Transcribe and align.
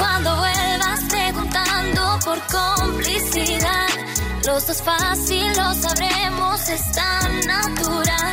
cuando 0.00 0.34
vuelvas 0.36 1.00
preguntando 1.10 2.18
por 2.24 2.38
complicidad. 2.48 3.88
Los 4.46 4.66
dos 4.66 4.82
fácil 4.82 5.46
lo 5.56 5.74
sabremos, 5.74 6.68
es 6.68 6.92
tan 6.92 7.40
natural. 7.46 8.32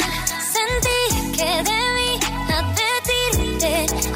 Sentí 0.56 1.32
que 1.38 1.52
debí 1.72 2.12
advertirte 2.60 4.07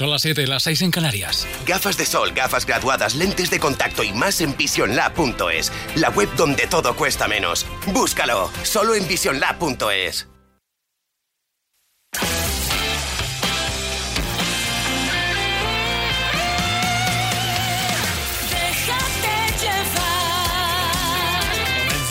Son 0.00 0.08
las 0.08 0.22
7, 0.22 0.46
las 0.46 0.62
6 0.62 0.80
en 0.80 0.90
Canarias. 0.90 1.46
Gafas 1.66 1.98
de 1.98 2.06
sol, 2.06 2.32
gafas 2.32 2.64
graduadas, 2.64 3.14
lentes 3.16 3.50
de 3.50 3.60
contacto 3.60 4.02
y 4.02 4.14
más 4.14 4.40
en 4.40 4.56
visionlab.es, 4.56 5.70
la 5.96 6.08
web 6.08 6.30
donde 6.38 6.66
todo 6.66 6.96
cuesta 6.96 7.28
menos. 7.28 7.66
Búscalo, 7.92 8.50
solo 8.62 8.94
en 8.94 9.06
visionlab.es. 9.06 10.26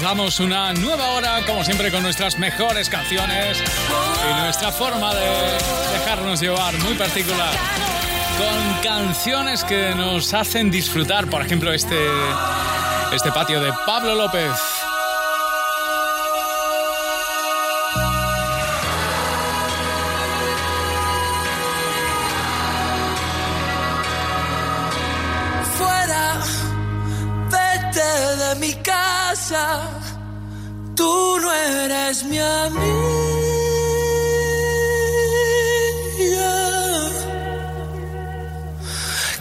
Comenzamos 0.10 0.40
una 0.40 0.74
nueva 0.74 1.10
hora, 1.10 1.46
como 1.46 1.64
siempre, 1.64 1.92
con 1.92 2.02
nuestras 2.02 2.40
mejores 2.40 2.90
canciones 2.90 3.62
y 3.62 4.42
nuestra 4.42 4.72
forma 4.72 5.14
de 5.14 5.30
dejarnos 5.92 6.40
llevar 6.40 6.74
muy 6.80 6.96
particular. 6.96 7.54
Con 8.40 8.82
canciones 8.82 9.66
que 9.66 9.94
nos 9.96 10.34
hacen 10.34 10.72
disfrutar, 10.72 11.30
por 11.30 11.42
ejemplo, 11.42 11.74
este, 11.74 12.08
este 13.12 13.34
patio 13.34 13.60
de 13.60 13.74
Pablo 13.86 14.16
López. 14.16 14.52
fuera, 25.78 26.40
vete 27.52 28.36
de 28.44 28.56
mi 28.56 28.74
casa, 28.76 29.82
tú 30.96 31.38
no 31.42 31.52
eres 31.54 32.24
mi 32.24 32.40
amiga. 32.40 33.39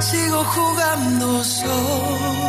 Sigo 0.00 0.44
jugando 0.44 1.42
solo. 1.44 2.48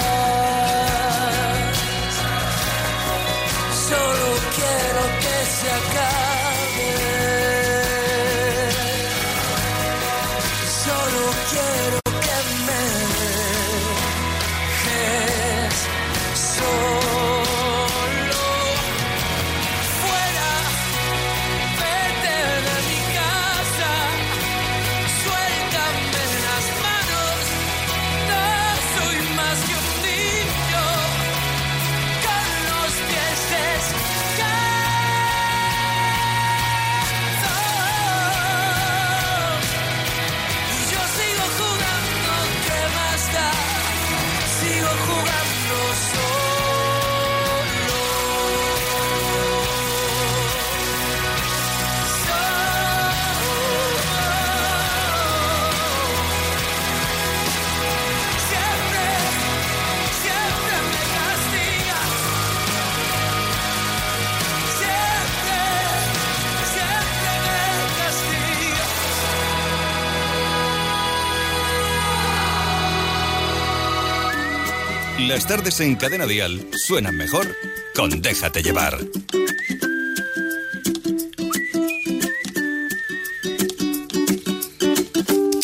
Las 75.31 75.47
tardes 75.47 75.79
en 75.79 75.95
Cadena 75.95 76.25
Dial 76.25 76.67
suenan 76.73 77.15
mejor 77.15 77.47
con 77.95 78.21
Déjate 78.21 78.61
llevar. 78.61 78.97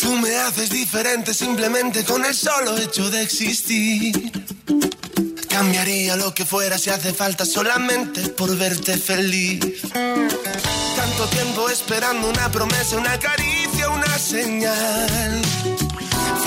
Tú 0.00 0.16
me 0.22 0.36
haces 0.36 0.70
diferente 0.70 1.34
simplemente 1.34 2.02
con 2.06 2.24
el 2.24 2.34
solo 2.34 2.78
hecho 2.78 3.10
de 3.10 3.20
existir. 3.20 4.32
Cambiaría 5.50 6.16
lo 6.16 6.32
que 6.32 6.46
fuera 6.46 6.78
si 6.78 6.88
hace 6.88 7.12
falta 7.12 7.44
solamente 7.44 8.22
por 8.30 8.56
verte 8.56 8.96
feliz. 8.96 9.82
Tanto 9.92 11.26
tiempo 11.28 11.68
esperando 11.68 12.30
una 12.30 12.50
promesa, 12.50 12.96
una 12.96 13.18
caricia, 13.18 13.90
una 13.90 14.18
señal. 14.18 15.47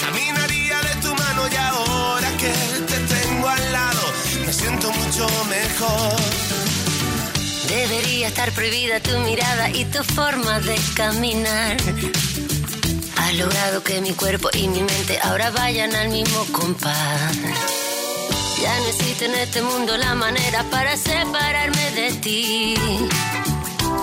Caminaría 0.00 0.78
de 0.80 0.94
tu 1.02 1.14
mano 1.14 1.42
y 1.52 1.56
ahora 1.56 2.28
que 2.38 2.52
te 2.90 2.98
tengo 3.14 3.48
al 3.48 3.72
lado, 3.72 4.02
me 4.46 4.52
siento 4.52 4.90
mucho 4.92 5.26
mejor. 5.48 6.20
Debería 7.68 8.28
estar 8.28 8.50
prohibida 8.52 9.00
tu 9.00 9.16
mirada 9.20 9.70
y 9.70 9.84
tu 9.84 10.02
forma 10.02 10.60
de 10.60 10.76
caminar. 10.94 11.76
Has 13.16 13.34
logrado 13.34 13.82
que 13.84 14.00
mi 14.00 14.12
cuerpo 14.12 14.48
y 14.52 14.66
mi 14.66 14.80
mente 14.82 15.18
ahora 15.22 15.50
vayan 15.50 15.94
al 15.94 16.08
mismo 16.08 16.44
compás. 16.52 17.36
Ya 18.60 18.78
no 18.80 18.86
existe 18.86 19.26
en 19.26 19.34
este 19.36 19.62
mundo 19.62 19.96
la 19.96 20.14
manera 20.14 20.64
para 20.64 20.96
separarme 20.96 21.90
de 21.92 22.12
ti. 22.14 22.74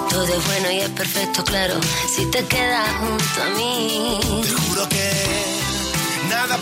Todo 0.09 0.23
es 0.23 0.45
bueno 0.47 0.71
y 0.71 0.79
es 0.79 0.89
perfecto, 0.89 1.43
claro, 1.43 1.75
si 2.15 2.25
te 2.31 2.43
quedas 2.45 2.89
junto 2.99 3.43
a 3.43 3.49
mí. 3.57 4.19
Te 4.41 4.53
juro 4.53 4.89
que 4.89 5.16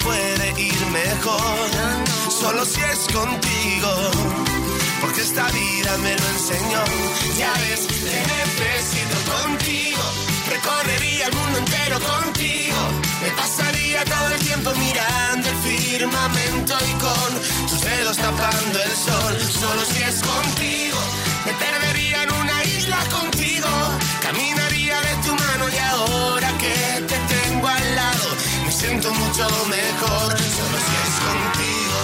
puede 0.06 0.62
ir 0.62 0.86
mejor, 0.88 1.70
solo 2.30 2.64
si 2.64 2.82
es 2.94 3.02
contigo. 3.14 3.92
Porque 5.02 5.22
esta 5.22 5.46
vida 5.50 5.98
me 5.98 6.14
lo 6.22 6.28
enseñó. 6.36 6.84
Ya 7.38 7.54
ves, 7.64 7.82
te 7.88 8.18
necesito 8.34 9.18
contigo. 9.34 10.04
Recorrería 10.56 11.26
el 11.28 11.34
mundo 11.34 11.58
entero 11.60 11.98
contigo. 12.00 12.82
Me 13.24 13.30
pasaría 13.32 14.06
todo 14.06 14.30
el 14.36 14.42
tiempo 14.50 14.70
mirando 14.86 15.50
el 15.50 15.58
firmamento 15.70 16.74
y 16.90 16.94
con 17.06 17.30
tus 17.70 17.82
dedos 17.82 18.18
tapando 18.18 18.78
el 18.88 18.96
sol. 19.08 19.34
Solo 19.62 19.82
si 19.92 20.02
es 20.04 20.18
contigo. 20.22 21.00
Me 21.46 21.54
perdería 21.54 22.24
en 22.24 22.32
una 22.32 22.64
isla 22.64 23.00
contigo. 23.18 23.70
Caminaría 24.22 24.98
de 25.08 25.14
tu 25.26 25.32
mano 25.36 25.66
y 25.76 25.78
ahora 25.92 26.45
siento 28.86 29.12
mucho 29.14 29.48
mejor. 29.68 30.38
Solo 30.58 30.78
si 30.86 30.96
es 31.06 31.16
contigo. 31.28 32.02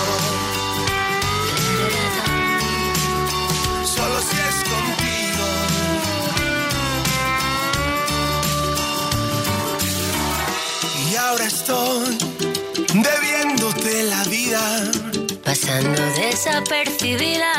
Solo 3.95 4.17
si 4.29 4.37
es 4.49 4.57
contigo. 4.73 5.47
Y 11.09 11.15
ahora 11.15 11.45
estoy 11.45 12.17
debiéndote 13.09 14.03
la 14.03 14.23
vida. 14.25 14.63
Pasando 15.43 16.01
desapercibida 16.13 17.53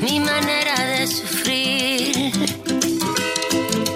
mi 0.00 0.20
manera 0.20 0.76
de 0.92 1.06
sufrir. 1.06 2.32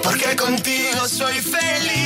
Porque 0.03 0.37
contigo 0.37 1.09
soy 1.09 1.35
feliz. 1.41 2.06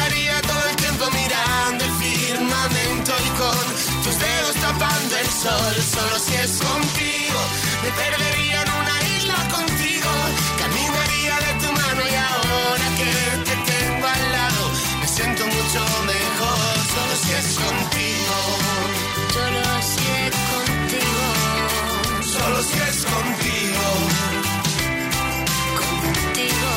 sol. 5.41 5.75
Solo 5.95 6.17
si 6.25 6.33
es 6.35 6.53
contigo, 6.69 7.39
me 7.83 7.91
perdería 8.01 8.61
en 8.61 8.69
una 8.81 8.97
isla 9.17 9.37
contigo. 9.55 10.11
Caminaría 10.61 11.35
de 11.45 11.51
tu 11.61 11.69
mano 11.81 12.01
y 12.13 12.15
ahora 12.29 12.87
que 12.99 13.11
te 13.47 13.55
tengo 13.71 14.05
al 14.15 14.23
lado, 14.37 14.63
me 14.99 15.07
siento 15.07 15.43
mucho 15.45 15.81
mejor. 16.13 16.73
Solo 16.93 17.13
si 17.23 17.31
es 17.41 17.49
contigo, 17.65 18.37
Solo 19.35 19.63
si 19.91 20.05
es 20.25 20.35
contigo, 20.53 21.25
solo 22.35 22.59
si 22.69 22.77
es 22.89 22.97
contigo, 23.13 23.83
contigo. 25.81 26.69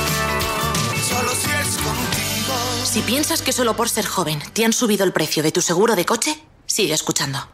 solo 1.11 1.33
si 1.43 1.51
es 1.61 1.71
contigo. 1.87 2.55
Si 2.85 3.01
piensas 3.03 3.43
que 3.43 3.53
solo 3.53 3.75
por 3.77 3.89
ser 3.89 4.07
joven 4.07 4.41
te 4.55 4.65
han 4.65 4.73
subido 4.73 5.05
el 5.05 5.13
precio 5.13 5.43
de 5.43 5.53
tu 5.53 5.61
seguro 5.61 5.97
de 5.97 6.05
coche, 6.07 6.39
sigue 6.67 6.95
escuchando. 6.95 7.54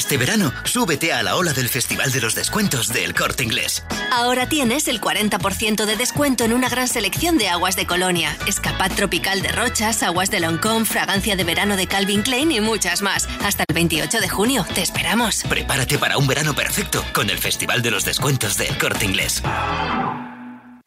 Este 0.00 0.16
verano, 0.16 0.50
súbete 0.64 1.12
a 1.12 1.22
la 1.22 1.36
ola 1.36 1.52
del 1.52 1.68
Festival 1.68 2.10
de 2.10 2.22
los 2.22 2.34
Descuentos 2.34 2.88
del 2.88 3.12
Corte 3.12 3.44
Inglés. 3.44 3.84
Ahora 4.10 4.48
tienes 4.48 4.88
el 4.88 4.98
40% 4.98 5.84
de 5.84 5.94
descuento 5.94 6.42
en 6.42 6.54
una 6.54 6.70
gran 6.70 6.88
selección 6.88 7.36
de 7.36 7.50
aguas 7.50 7.76
de 7.76 7.84
Colonia, 7.86 8.34
Escapad 8.46 8.92
Tropical 8.92 9.42
de 9.42 9.52
Rochas, 9.52 10.02
aguas 10.02 10.30
de 10.30 10.40
Loncón, 10.40 10.86
fragancia 10.86 11.36
de 11.36 11.44
verano 11.44 11.76
de 11.76 11.86
Calvin 11.86 12.22
Klein 12.22 12.50
y 12.50 12.62
muchas 12.62 13.02
más. 13.02 13.28
Hasta 13.44 13.64
el 13.68 13.74
28 13.74 14.20
de 14.20 14.28
junio. 14.30 14.66
Te 14.74 14.80
esperamos. 14.80 15.42
Prepárate 15.46 15.98
para 15.98 16.16
un 16.16 16.26
verano 16.26 16.54
perfecto 16.54 17.04
con 17.12 17.28
el 17.28 17.36
Festival 17.36 17.82
de 17.82 17.90
los 17.90 18.06
Descuentos 18.06 18.56
del 18.56 18.78
Corte 18.78 19.04
Inglés. 19.04 19.42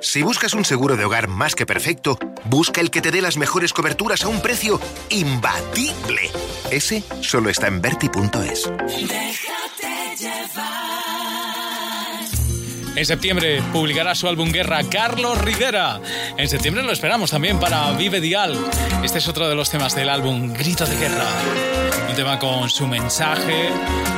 Si 0.00 0.22
buscas 0.22 0.54
un 0.54 0.64
seguro 0.64 0.96
de 0.96 1.04
hogar 1.04 1.28
más 1.28 1.54
que 1.54 1.66
perfecto, 1.66 2.18
busca 2.46 2.80
el 2.80 2.90
que 2.90 3.02
te 3.02 3.10
dé 3.10 3.20
las 3.20 3.36
mejores 3.36 3.72
coberturas 3.72 4.24
a 4.24 4.28
un 4.28 4.40
precio 4.40 4.80
imbatible. 5.10 6.30
Ese 6.70 7.04
solo 7.20 7.50
está 7.50 7.66
en 7.66 7.82
Berti.es. 7.82 8.70
En 12.96 13.06
septiembre 13.06 13.62
publicará 13.72 14.14
su 14.14 14.28
álbum 14.28 14.50
Guerra 14.50 14.80
Carlos 14.90 15.38
Rivera. 15.38 16.00
En 16.36 16.48
septiembre 16.48 16.82
lo 16.82 16.92
esperamos 16.92 17.30
también 17.30 17.58
para 17.58 17.90
Vive 17.92 18.20
Dial. 18.20 18.58
Este 19.02 19.18
es 19.18 19.28
otro 19.28 19.48
de 19.48 19.54
los 19.54 19.70
temas 19.70 19.94
del 19.94 20.08
álbum 20.08 20.52
Grito 20.52 20.84
de 20.84 20.96
Guerra. 20.96 21.26
Un 22.08 22.16
tema 22.16 22.38
con 22.38 22.68
su 22.68 22.86
mensaje, 22.86 23.68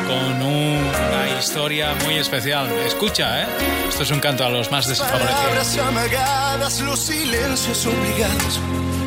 con 0.07 0.43
una 0.43 1.39
historia 1.39 1.95
muy 2.05 2.17
especial. 2.17 2.71
Escucha, 2.87 3.43
¿eh? 3.43 3.47
Esto 3.89 4.03
es 4.03 4.11
un 4.11 4.21
canto 4.21 4.45
a 4.45 4.49
los 4.49 4.71
más 4.71 4.89
desfavorecidos. 4.89 5.45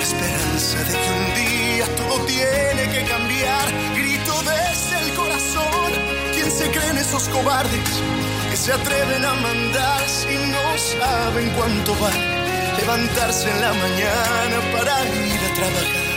la 0.00 0.06
esperanza 0.06 0.78
de 0.78 0.94
que 1.02 1.10
un 1.20 1.28
día 1.34 1.86
todo 1.96 2.24
tiene 2.24 2.82
que 2.94 3.04
cambiar. 3.04 3.66
Grito 3.94 4.34
desde 4.42 4.96
el 5.04 5.14
corazón. 5.14 5.90
¿Quién 6.32 6.50
se 6.50 6.70
creen 6.70 6.96
esos 6.96 7.28
cobardes 7.28 7.90
que 8.48 8.56
se 8.56 8.72
atreven 8.72 9.22
a 9.24 9.34
mandar 9.34 10.00
si 10.08 10.34
no 10.54 10.64
saben 10.92 11.50
cuánto 11.50 11.94
vale 11.96 12.26
levantarse 12.78 13.50
en 13.50 13.60
la 13.60 13.72
mañana 13.74 14.56
para 14.74 14.94
ir 15.04 15.40
a 15.48 15.54
trabajar? 15.58 16.08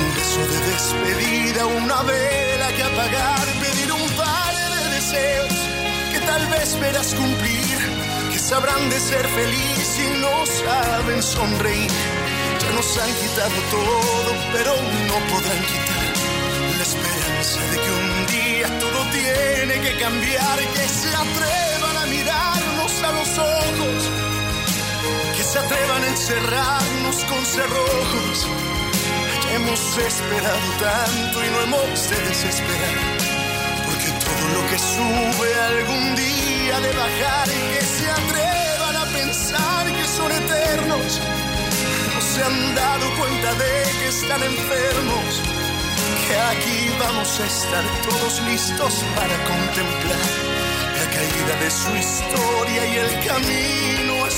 Un 0.00 0.14
beso 0.16 0.42
de 0.52 0.58
despedida, 0.72 1.66
una 1.66 2.02
vela 2.02 2.68
que 2.76 2.82
apagar, 2.82 3.46
pedir 3.62 3.92
un 3.92 4.08
par 4.22 4.52
de 4.74 4.94
deseos 4.96 5.54
que 6.12 6.20
tal 6.26 6.44
vez 6.48 6.80
verás 6.80 7.14
cumplir, 7.14 7.78
que 8.32 8.38
sabrán 8.38 8.90
de 8.90 8.98
ser 8.98 9.24
feliz 9.28 9.86
y 10.06 10.20
no 10.24 10.34
saben 10.46 11.22
sonreír. 11.22 12.13
Nos 12.74 12.98
han 12.98 13.14
quitado 13.14 13.54
todo, 13.70 14.32
pero 14.52 14.72
no 15.06 15.14
podrán 15.30 15.62
quitar 15.70 16.04
la 16.76 16.82
esperanza 16.82 17.60
de 17.70 17.76
que 17.78 17.90
un 18.02 18.26
día 18.26 18.78
todo 18.80 19.00
tiene 19.12 19.80
que 19.80 19.96
cambiar, 20.00 20.58
que 20.58 20.88
se 20.88 21.08
atrevan 21.08 21.96
a 22.02 22.06
mirarnos 22.06 23.02
a 23.04 23.12
los 23.12 23.38
ojos, 23.38 24.10
que 25.36 25.42
se 25.44 25.58
atrevan 25.60 26.02
a 26.02 26.08
encerrarnos 26.08 27.16
con 27.30 27.46
cerrojos. 27.46 28.46
Hemos 29.54 29.98
esperado 29.98 30.68
tanto 30.80 31.44
y 31.44 31.50
no 31.50 31.60
hemos 31.62 32.10
de 32.10 32.18
desesperar, 32.28 32.96
porque 33.86 34.10
todo 34.26 34.44
lo 34.56 34.66
que 34.68 34.78
sube 34.78 35.54
algún 35.70 36.16
día 36.16 36.80
de 36.80 36.92
bajar 36.92 37.48
y 37.48 37.78
que 37.78 37.84
se 37.84 38.10
atrevan 38.10 38.96
a 38.96 39.06
pensar 39.06 39.86
que 39.92 40.04
son 40.08 40.32
eternos 40.32 41.20
no 41.20 41.43
se 42.34 42.42
han 42.42 42.74
dado 42.74 43.06
cuenta 43.16 43.54
de 43.54 43.74
que 43.98 44.08
están 44.08 44.42
enfermos, 44.42 45.40
que 46.26 46.36
aquí 46.52 46.90
vamos 46.98 47.38
a 47.38 47.46
estar 47.46 47.84
todos 48.02 48.42
listos 48.42 49.04
para 49.14 49.36
contemplar 49.44 50.30
la 50.98 51.06
caída 51.14 51.54
de 51.62 51.70
su 51.70 51.94
historia 51.94 52.86
y 52.86 52.96
el 52.96 53.12
camino 53.24 54.24
a 54.24 54.30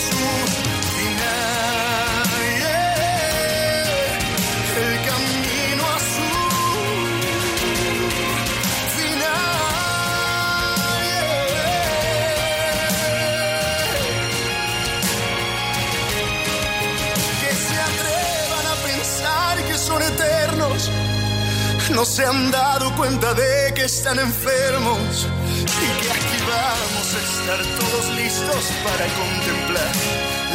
no 21.97 22.05
se 22.05 22.27
han 22.27 22.51
dado 22.51 22.95
cuenta 22.95 23.33
de 23.33 23.73
que 23.75 23.87
están 23.87 24.19
enfermos 24.19 25.27
y 25.57 25.89
que 26.03 26.11
aquí 26.11 26.39
vamos 26.47 27.07
a 27.15 27.21
estar 27.31 27.61
todos 27.81 28.05
listos 28.15 28.65
para 28.85 29.07
contemplar 29.21 29.93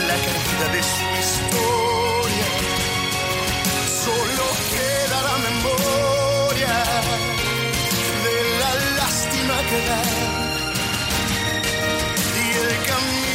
la 0.08 0.18
caída 0.26 0.68
de 0.76 0.84
su 0.94 1.06
historia. 1.24 2.48
Solo 4.06 4.46
queda 4.76 5.18
la 5.30 5.38
memoria 5.50 6.76
de 8.26 8.38
la 8.62 8.72
lástima 9.02 9.56
que 9.70 9.80
da 9.90 10.02
y 12.38 12.50
el 12.62 12.86
camino 12.86 13.31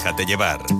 Déjate 0.00 0.24
llevar. 0.24 0.79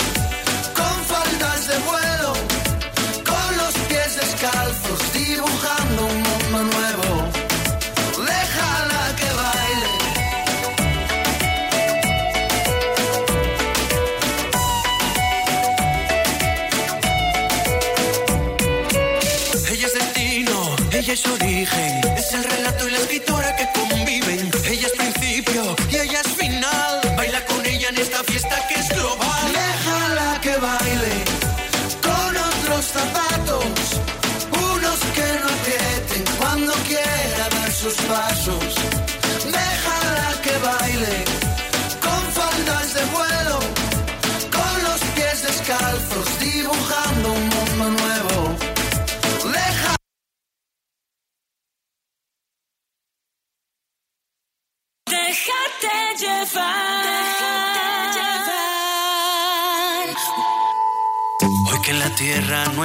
ella 21.11 21.13
es 21.13 21.27
origen. 21.27 22.01
Es 22.17 22.33
el 22.33 22.43
relato 22.43 22.87
y 22.87 22.91
la 22.91 22.97
escritora 22.97 23.55
que 23.57 23.67
conviven. 23.77 24.51
Ella 24.65 24.87
es 24.87 24.93
principio 24.93 25.75
y 25.89 25.95
ella 25.95 26.21
es 26.21 26.27
final. 26.33 27.01
Baila 27.17 27.45
con 27.45 27.65
ella 27.65 27.89
en 27.89 27.97
esta 27.97 28.23
fiesta 28.23 28.55
que 28.69 28.75
es 28.75 28.89
global. 28.89 29.51
Déjala 29.51 30.39
que 30.41 30.55
baile 30.55 31.13
con 32.01 32.37
otros 32.37 32.85
zapatos, 32.85 33.65
unos 34.51 34.99
que 35.15 35.27
no 35.41 35.47
aprieten 35.57 36.23
cuando 36.37 36.73
quiera 36.87 37.49
dar 37.49 37.71
sus 37.71 37.95
pasos. 37.95 38.75
Déjala 39.45 40.41
que 40.41 40.57
baile 40.69 41.30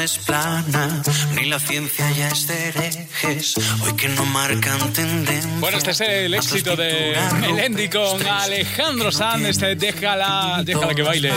es 0.07 0.19
plana, 0.19 1.03
ni 1.35 1.47
la 1.47 1.59
ciencia 1.59 2.09
ya 2.12 2.29
es 2.29 2.47
de 2.47 2.69
herejes. 2.69 3.57
Hoy 3.83 3.92
que 3.95 4.09
no 4.11 4.25
marcan 4.27 4.79
tendencia. 4.92 5.51
Bueno, 5.59 5.79
este 5.79 5.90
es 5.90 6.01
el 6.01 6.33
éxito 6.33 6.77
de 6.77 7.16
Melendi 7.40 7.88
con 7.88 8.25
Alejandro 8.25 9.11
Sanz, 9.11 9.45
este 9.47 9.75
Déjala, 9.75 10.62
déjala 10.64 10.95
que 10.95 11.03
baile. 11.03 11.33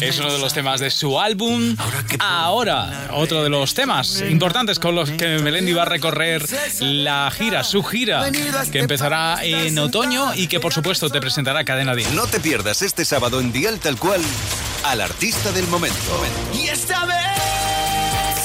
Es 0.00 0.16
uno 0.20 0.32
de 0.32 0.38
los 0.38 0.54
temas 0.54 0.78
de 0.78 0.90
su 0.92 1.18
álbum. 1.18 1.74
Ahora, 2.20 3.08
otro 3.14 3.42
de 3.42 3.48
los 3.48 3.74
temas 3.74 4.22
importantes 4.28 4.78
con 4.78 4.94
los 4.94 5.10
que 5.10 5.40
Melendi 5.40 5.72
va 5.72 5.82
a 5.82 5.86
recorrer 5.86 6.46
la 6.78 7.32
gira, 7.36 7.64
su 7.64 7.82
gira, 7.82 8.30
que 8.70 8.78
empezará 8.78 9.40
en 9.42 9.76
otoño 9.76 10.36
y 10.36 10.46
que 10.46 10.60
por 10.60 10.72
supuesto 10.72 11.10
te 11.10 11.20
presentará 11.20 11.64
Cadena 11.64 11.96
10. 11.96 12.12
No 12.12 12.28
te 12.28 12.38
pierdas 12.38 12.80
este 12.82 13.04
sábado 13.04 13.40
en 13.40 13.50
Dial 13.50 13.80
Tal 13.80 13.98
Cual 13.98 14.20
al 14.84 15.00
artista 15.00 15.50
del 15.50 15.66
momento. 15.66 15.98
y 16.54 16.68
esta 16.68 17.04
vez. 17.04 17.47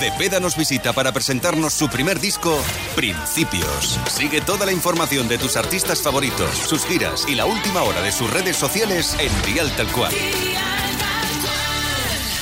Cepeda 0.04 0.42
nos 0.42 0.58
visita 0.58 0.92
para 0.92 1.14
presentarnos 1.14 1.74
su 1.74 1.88
primer 1.88 2.20
disco, 2.20 2.62
Principios. 2.94 3.98
Sigue 4.10 4.42
toda 4.42 4.66
la 4.66 4.74
información 4.74 5.30
de 5.30 5.38
tus 5.38 5.56
artistas 5.56 6.02
favoritos, 6.02 6.58
sus 6.58 6.86
giras 6.86 7.26
y 7.26 7.36
la 7.36 7.46
última 7.46 7.84
hora 7.84 8.02
de 8.02 8.12
sus 8.12 8.30
redes 8.30 8.58
sociales 8.58 9.16
en 9.18 9.32
Dial 9.54 9.74
Tal 9.78 9.88
Cual. 9.94 10.12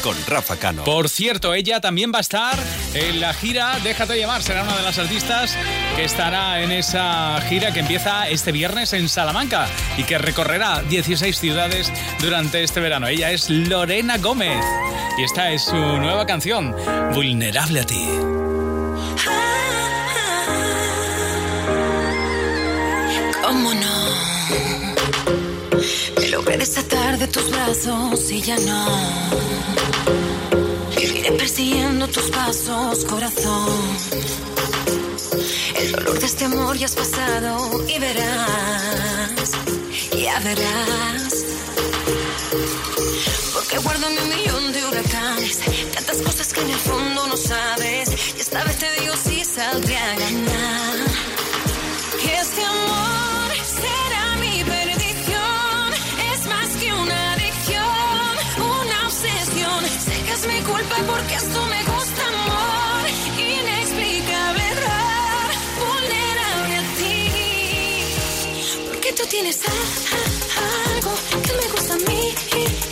Con 0.01 0.15
Rafa 0.25 0.57
Cano. 0.57 0.83
Por 0.83 1.09
cierto, 1.09 1.53
ella 1.53 1.79
también 1.79 2.11
va 2.13 2.17
a 2.17 2.21
estar 2.21 2.57
en 2.93 3.19
la 3.19 3.33
gira 3.33 3.77
Déjate 3.83 4.15
llevar. 4.15 4.41
Será 4.41 4.63
una 4.63 4.75
de 4.75 4.83
las 4.83 4.97
artistas 4.97 5.55
que 5.95 6.03
estará 6.03 6.61
en 6.61 6.71
esa 6.71 7.39
gira 7.47 7.71
que 7.71 7.81
empieza 7.81 8.27
este 8.27 8.51
viernes 8.51 8.93
en 8.93 9.07
Salamanca 9.09 9.67
y 9.97 10.03
que 10.03 10.17
recorrerá 10.17 10.81
16 10.83 11.37
ciudades 11.37 11.91
durante 12.19 12.63
este 12.63 12.79
verano. 12.79 13.07
Ella 13.07 13.31
es 13.31 13.49
Lorena 13.49 14.17
Gómez 14.17 14.63
y 15.17 15.23
esta 15.23 15.51
es 15.51 15.65
su 15.65 15.75
nueva 15.75 16.25
canción, 16.25 16.75
Vulnerable 17.13 17.81
a 17.81 17.85
ti. 17.85 18.07
¿Cómo 23.43 23.73
no? 23.73 23.90
Desatar 26.57 27.17
de 27.17 27.27
tus 27.27 27.49
brazos 27.49 28.31
y 28.31 28.41
ya 28.41 28.57
no. 28.57 28.85
Viviré 30.95 31.31
persiguiendo 31.31 32.07
tus 32.07 32.29
pasos, 32.29 33.05
corazón. 33.05 33.69
El 35.75 35.91
dolor 35.93 36.19
de 36.19 36.25
este 36.25 36.45
amor 36.45 36.77
ya 36.77 36.85
has 36.85 36.95
pasado 36.95 37.87
y 37.87 37.97
verás, 37.99 39.51
ya 40.15 40.39
verás. 40.41 41.45
Porque 43.53 43.77
guardo 43.79 44.09
mi 44.09 44.35
millón 44.35 44.71
de 44.73 44.85
huracanes, 44.85 45.59
tantas 45.95 46.21
cosas 46.21 46.53
que 46.53 46.61
en 46.61 46.69
el 46.69 46.79
fondo 46.79 47.27
no 47.27 47.37
sabes. 47.37 48.09
Y 48.37 48.41
esta 48.41 48.63
vez 48.63 48.77
te 48.77 49.01
digo 49.01 49.15
si 49.15 49.43
saldré 49.43 49.97
a 49.97 50.15
ganar. 50.15 50.70
Porque 69.63 69.77
tú 69.93 70.01
tienes 70.09 70.51
a- 70.55 70.61
a- 70.61 70.93
algo 70.95 71.13
que 71.43 71.53
me 71.57 72.90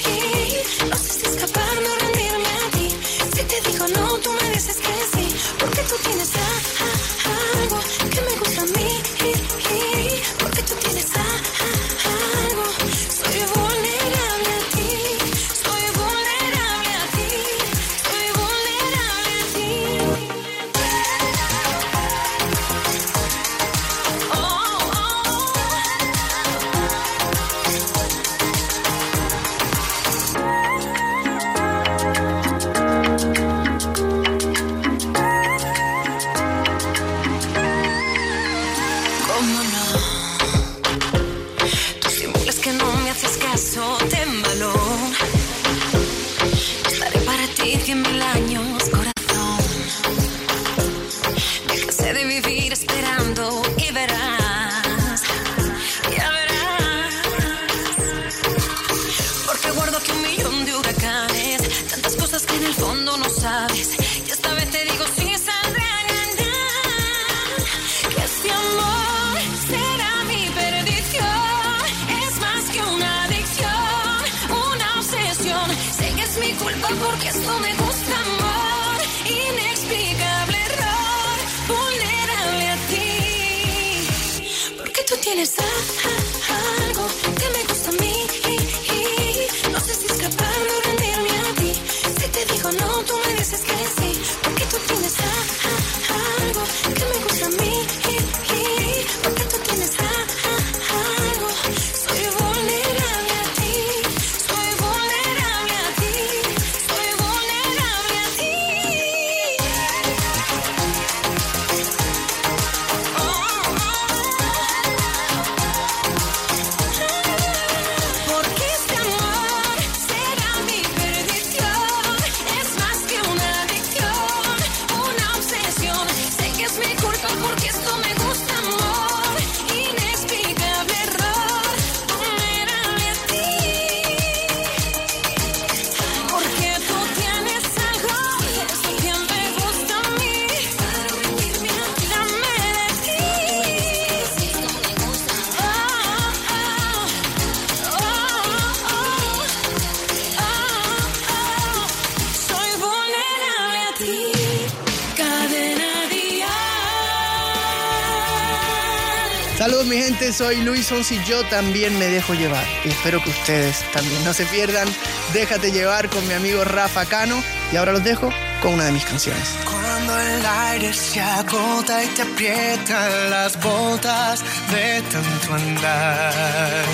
Luis 160.61 160.87
Sons 160.87 161.11
y 161.11 161.23
yo 161.25 161.43
también 161.45 161.97
me 161.97 162.05
dejo 162.07 162.33
llevar. 162.33 162.65
Y 162.83 162.89
espero 162.89 163.21
que 163.23 163.29
ustedes 163.29 163.83
también 163.93 164.23
no 164.23 164.33
se 164.33 164.45
pierdan. 164.45 164.87
Déjate 165.33 165.71
llevar 165.71 166.09
con 166.09 166.27
mi 166.27 166.33
amigo 166.33 166.63
Rafa 166.63 167.05
Cano. 167.05 167.41
Y 167.71 167.75
ahora 167.75 167.91
los 167.91 168.03
dejo 168.03 168.29
con 168.61 168.73
una 168.73 168.85
de 168.85 168.91
mis 168.91 169.05
canciones. 169.05 169.55
Cuando 169.65 170.19
el 170.19 170.45
aire 170.45 170.93
se 170.93 171.21
agota 171.21 172.03
y 172.03 172.07
te 172.07 172.21
aprietan 172.21 173.29
las 173.29 173.59
botas 173.59 174.43
de 174.71 175.01
tanto 175.03 175.53
andar. 175.53 176.85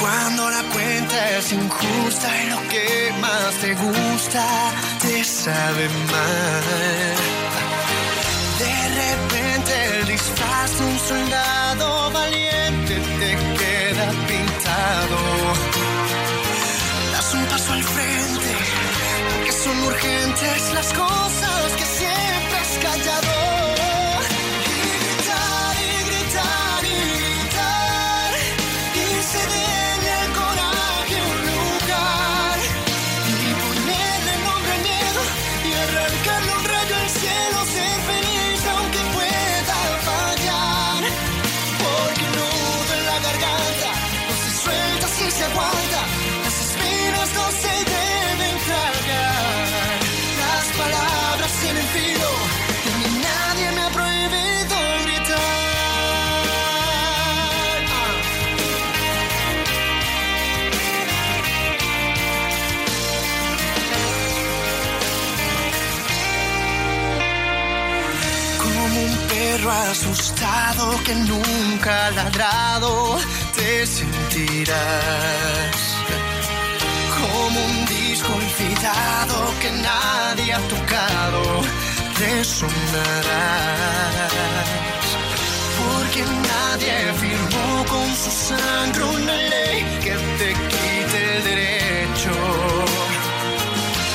Cuando 0.00 0.50
la 0.50 0.62
cuenta 0.64 1.38
es 1.38 1.52
injusta 1.52 2.42
y 2.42 2.50
lo 2.50 2.68
que 2.68 3.12
más 3.20 3.54
te 3.60 3.74
gusta 3.74 4.44
te 5.00 5.24
sabe 5.24 5.88
mal. 5.88 6.64
De 8.58 8.88
repente 9.00 10.00
el 10.00 10.06
disfraz 10.06 10.78
de 10.78 10.84
un 10.84 10.98
soldado 10.98 11.93
urgentes 19.94 20.74
que 71.04 71.14
nunca 71.14 72.10
ladrado, 72.12 73.18
te 73.54 73.86
sentirás. 73.86 74.76
Como 77.20 77.60
un 77.64 77.86
disco 77.86 78.32
olvidado 78.32 79.36
que 79.60 79.70
nadie 79.70 80.54
ha 80.54 80.60
tocado, 80.74 81.62
resonarás. 82.18 83.24
Porque 85.78 86.22
nadie 86.52 87.12
firmó 87.22 87.84
con 87.92 88.08
su 88.16 88.30
sangre 88.48 89.04
una 89.04 89.36
ley 89.52 89.80
que 90.02 90.14
te 90.38 90.50
quite 90.72 91.36
el 91.36 91.44
derecho 91.44 92.34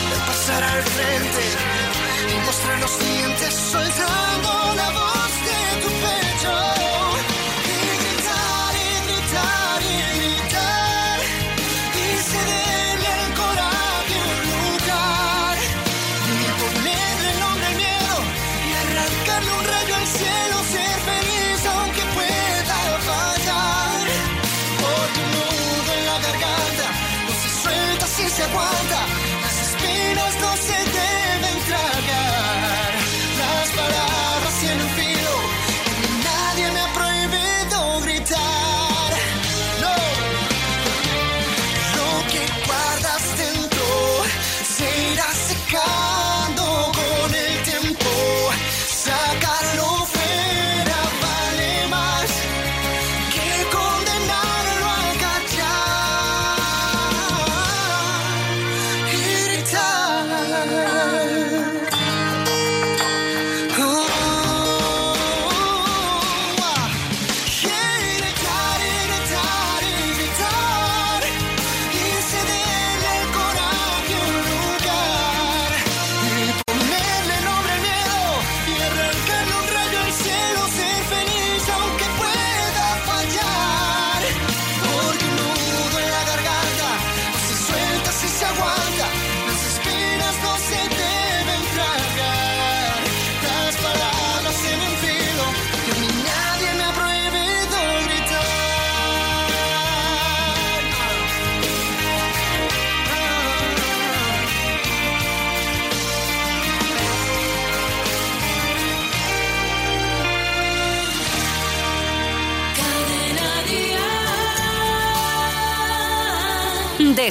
de 0.10 0.17
pasar 0.28 0.63
al 0.63 0.84
frente 0.84 1.43
y 2.34 2.45
mostrar 2.45 2.80
los 2.80 2.99
dientes 2.99 3.54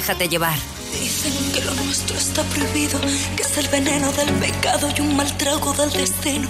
Déjate 0.09 0.27
llevar. 0.27 0.57
Dicen 0.99 1.51
que 1.53 1.61
lo 1.61 1.71
nuestro 1.75 2.17
está 2.17 2.41
prohibido, 2.41 2.99
que 3.35 3.43
es 3.43 3.57
el 3.59 3.67
veneno 3.67 4.11
del 4.13 4.33
pecado 4.39 4.89
y 4.97 5.01
un 5.01 5.15
mal 5.15 5.37
trago 5.37 5.71
del 5.73 5.91
destino. 5.91 6.49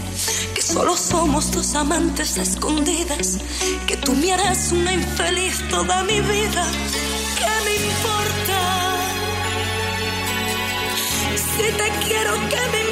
Que 0.56 0.62
solo 0.62 0.96
somos 0.96 1.52
dos 1.52 1.76
amantes 1.76 2.38
escondidas, 2.38 3.40
que 3.86 3.98
tú 3.98 4.14
me 4.14 4.32
harás 4.32 4.72
una 4.72 4.94
infeliz 4.94 5.62
toda 5.70 6.04
mi 6.04 6.22
vida. 6.22 6.72
¿Qué 7.38 7.52
me 7.66 7.76
importa? 7.76 8.96
Si 11.36 11.64
te 11.74 12.08
quiero, 12.08 12.34
¿qué 12.48 12.62
me 12.72 12.89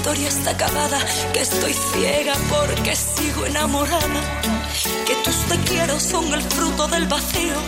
historia 0.00 0.28
está 0.28 0.50
acabada, 0.52 0.98
que 1.34 1.40
estoy 1.40 1.74
ciega 1.74 2.32
porque 2.48 2.96
sigo 2.96 3.44
enamorada, 3.44 4.22
que 5.06 5.14
tus 5.24 5.36
te 5.44 5.58
quiero 5.68 6.00
son 6.00 6.32
el 6.32 6.40
fruto 6.40 6.88
del 6.88 7.06
vacío, 7.06 7.58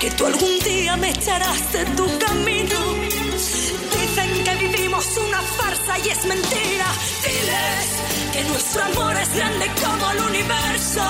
que 0.00 0.10
tú 0.12 0.24
algún 0.24 0.58
día 0.60 0.96
me 0.96 1.10
echarás 1.10 1.72
de 1.72 1.84
tu 1.96 2.06
camino. 2.18 2.78
Dicen 3.92 4.44
que 4.44 4.54
vivimos 4.66 5.04
una 5.18 5.42
farsa 5.42 5.98
y 5.98 6.08
es 6.08 6.24
mentira. 6.24 6.88
Diles 7.24 7.88
que 8.32 8.42
nuestro 8.44 8.82
amor 8.82 9.16
es 9.18 9.34
grande 9.34 9.66
como 9.84 10.10
el 10.12 10.20
universo, 10.30 11.04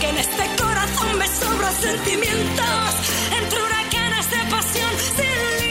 que 0.00 0.08
en 0.08 0.16
este 0.16 0.44
corazón 0.62 1.18
me 1.18 1.26
sobran 1.26 1.74
sentimientos 1.82 2.90
entre 3.38 3.62
huracanes 3.62 4.30
de 4.30 4.40
pasión 4.50 4.92
sin 5.16 5.61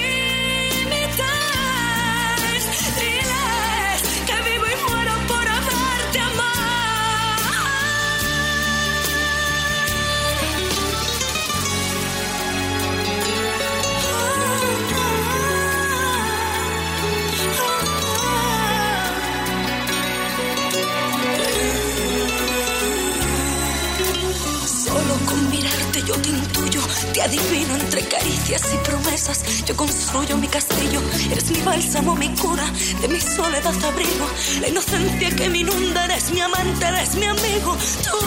adivino 27.22 27.76
entre 27.76 28.02
caricias 28.08 28.62
y 28.74 28.78
promesas. 28.86 29.66
Yo 29.66 29.76
construyo 29.76 30.38
mi 30.38 30.48
castillo, 30.48 31.02
eres 31.32 31.50
mi 31.52 31.62
bálsamo, 31.62 32.16
mi 32.16 32.30
cura, 32.36 32.66
de 33.02 33.08
mi 33.08 33.20
soledad 33.20 33.76
abrigo. 33.84 34.28
La 34.62 34.68
inocencia 34.68 35.30
que 35.36 35.50
me 35.50 35.60
inunda, 35.60 36.06
eres 36.06 36.32
mi 36.32 36.42
amante, 36.42 36.86
eres 36.86 37.16
mi 37.16 37.26
amigo. 37.26 37.78
Tú 38.04 38.18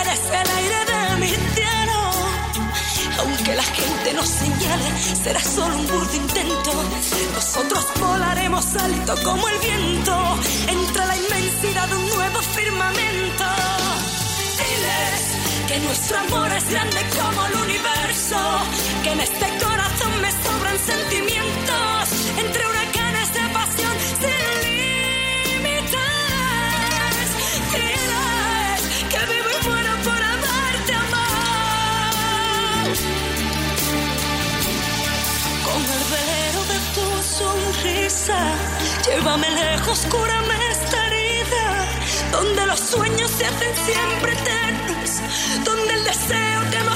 eres 0.00 0.20
el 0.40 0.48
aire 0.58 0.80
de 0.90 1.16
mi 1.20 1.28
cielo. 1.54 1.98
Aunque 3.18 3.54
la 3.54 3.62
gente 3.62 4.12
nos 4.14 4.28
señale, 4.28 4.84
será 5.22 5.40
solo 5.40 5.76
un 5.76 5.86
burdo 5.86 6.14
intento. 6.14 6.72
Nosotros 7.34 7.84
volaremos 8.00 8.64
alto 8.76 9.14
como 9.22 9.48
el 9.48 9.58
viento, 9.58 10.38
entre 10.68 11.06
la 11.06 11.16
inmensidad 11.16 11.88
de 11.88 11.96
un 11.96 12.08
nuevo 12.08 12.40
firmamento. 12.42 13.44
Diles 14.58 15.45
que 15.76 15.82
nuestro 15.82 16.18
amor 16.18 16.50
es 16.52 16.70
grande 16.70 17.00
como 17.18 17.46
el 17.46 17.54
universo, 17.68 18.38
que 19.02 19.10
en 19.12 19.20
este 19.20 19.46
corazón 19.62 20.20
me 20.22 20.30
sobran 20.30 20.78
sentimientos, 20.78 22.04
entre 22.38 22.66
huracanes 22.66 23.34
de 23.34 23.40
pasión 23.52 23.96
sin 24.20 24.46
límites. 25.54 25.98
Diles 27.74 28.80
que 29.10 29.20
vivo 29.32 29.48
y 29.56 29.60
muero 29.68 29.92
por 30.06 30.22
amarte, 30.34 30.92
amar. 31.04 32.86
Con 35.66 35.82
el 35.96 36.04
velero 36.14 36.60
de 36.72 36.78
tu 36.96 37.06
sonrisa, 37.38 38.38
llévame 39.06 39.48
lejos, 39.50 39.98
cúrame 40.10 40.56
esta 40.70 40.95
donde 42.36 42.66
los 42.66 42.80
sueños 42.80 43.30
se 43.30 43.46
hacen 43.46 43.74
siempre 43.74 44.32
eternos, 44.32 45.64
donde 45.64 45.94
el 45.94 46.04
deseo 46.04 46.70
quema 46.70 46.95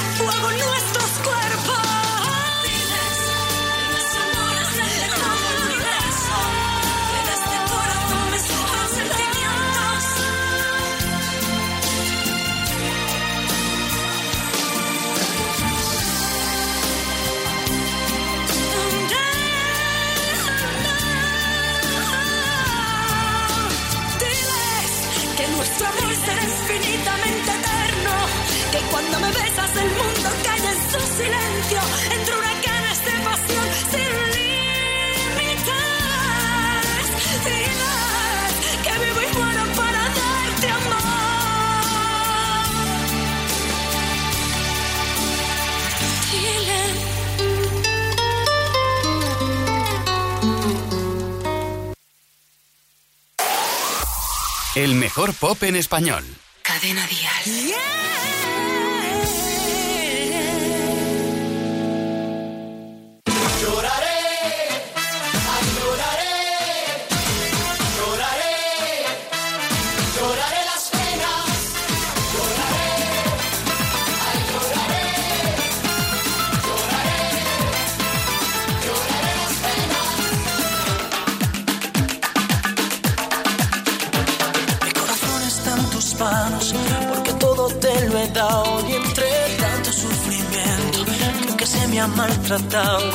pop 55.41 55.63
en 55.63 55.75
español. 55.75 56.23
Cadena 56.61 57.03
Dial. 57.07 57.43
Lloraré, 57.67 58.20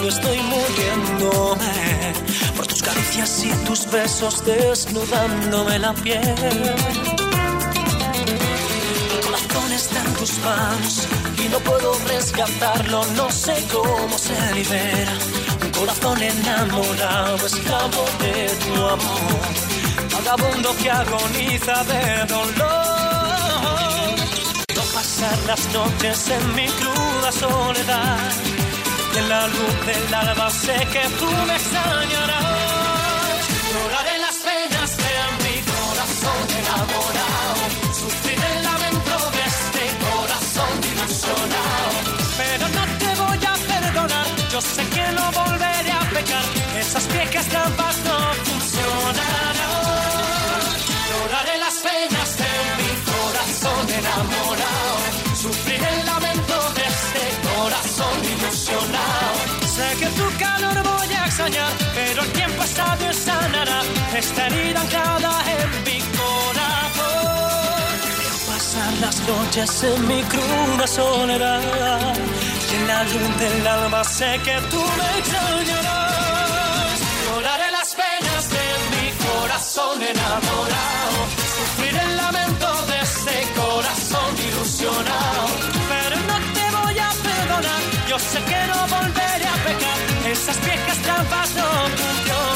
y 0.03 0.07
estoy 0.09 0.39
muriéndome 0.39 2.13
por 2.57 2.67
tus 2.67 2.83
caricias 2.83 3.45
y 3.45 3.51
tus 3.65 3.89
besos 3.91 4.45
desnudándome 4.45 5.79
la 5.79 5.93
piel. 5.95 6.35
Mi 9.13 9.21
corazón 9.25 9.73
está 9.73 10.03
en 10.05 10.15
tus 10.15 10.39
manos 10.41 11.07
y 11.45 11.49
no 11.49 11.59
puedo 11.61 11.97
rescatarlo, 12.09 13.05
no 13.17 13.31
sé 13.31 13.55
cómo 13.73 14.19
se 14.19 14.55
libera. 14.55 15.13
Un 15.63 15.71
corazón 15.71 16.21
enamorado, 16.23 17.47
esclavo 17.47 18.05
de 18.19 18.49
tu 18.65 18.75
amor 18.75 19.67
vagabundo 20.13 20.77
que 20.83 20.91
agoniza 20.91 21.85
de 21.85 22.27
dolor. 22.27 22.97
Pasar 24.95 25.39
las 25.47 25.73
noches 25.75 26.31
en 26.31 26.55
mi 26.55 26.67
cruda 26.69 27.31
soledad. 27.31 28.56
En 29.17 29.29
la 29.31 29.47
luz 29.49 29.87
del 29.87 30.15
alba 30.15 30.51
sé 30.51 30.77
que 30.93 31.09
tú 31.19 31.31
me 31.47 31.55
extrañarás. 31.57 32.66
Esta 64.19 64.47
herida 64.47 64.81
anclada 64.81 65.33
en 65.59 65.85
mi 65.85 65.99
corazón. 66.17 67.17
Veo 68.19 68.37
pasar 68.47 68.93
las 69.01 69.21
noches 69.29 69.83
en 69.85 70.09
mi 70.09 70.23
cruda 70.23 70.87
soledad. 70.87 72.15
Y 72.71 72.77
en 72.77 72.87
la 72.89 73.05
luz 73.05 73.37
del 73.39 73.67
alma 73.67 74.05
sé 74.05 74.41
que 74.45 74.57
tú 74.71 74.83
me 74.99 75.19
extrañarás. 75.19 76.99
Lloraré 77.25 77.71
las 77.73 77.95
penas 77.95 78.45
de 78.57 78.67
mi 78.93 79.07
corazón 79.27 80.03
enamorado. 80.03 81.19
Sufrir 81.57 81.97
el 81.97 82.17
lamento 82.17 82.69
de 82.91 83.01
este 83.03 83.37
corazón 83.61 84.31
ilusionado. 84.49 85.47
Pero 85.93 86.17
no 86.29 86.37
te 86.57 86.65
voy 86.77 86.99
a 86.99 87.11
perdonar. 87.29 87.81
Yo 88.09 88.19
sé 88.19 88.39
que 88.51 88.61
no 88.71 88.79
volveré 88.97 89.47
a 89.55 89.57
pecar. 89.67 89.99
Esas 90.33 90.59
viejas 90.65 90.99
trampas 91.03 91.51
no 91.55 91.69
funcionarán. 92.01 92.56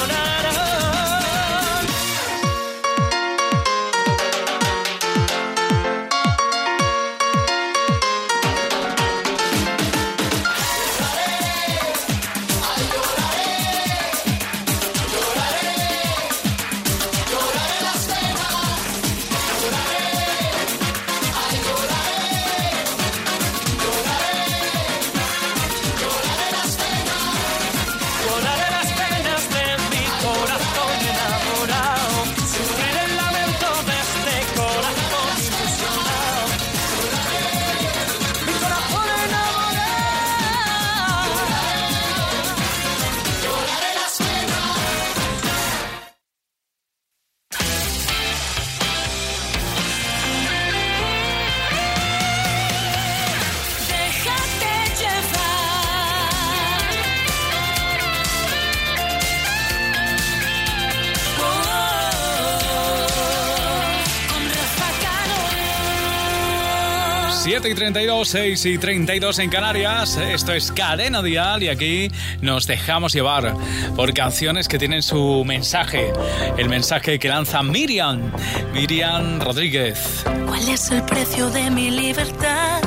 7 67.60 67.72
y 67.72 67.74
32, 67.74 68.28
6 68.28 68.66
y 68.66 68.78
32 68.78 69.38
en 69.40 69.50
Canarias. 69.50 70.16
Esto 70.16 70.54
es 70.54 70.72
Cadena 70.72 71.20
Dial 71.20 71.62
y 71.62 71.68
aquí 71.68 72.10
nos 72.40 72.66
dejamos 72.66 73.12
llevar 73.12 73.54
por 73.94 74.14
canciones 74.14 74.66
que 74.66 74.78
tienen 74.78 75.02
su 75.02 75.44
mensaje. 75.44 76.10
El 76.56 76.70
mensaje 76.70 77.18
que 77.18 77.28
lanza 77.28 77.62
Miriam, 77.62 78.32
Miriam 78.72 79.40
Rodríguez. 79.42 80.24
¿Cuál 80.46 80.68
es 80.70 80.90
el 80.90 81.02
precio 81.02 81.50
de 81.50 81.70
mi 81.70 81.90
libertad? 81.90 82.80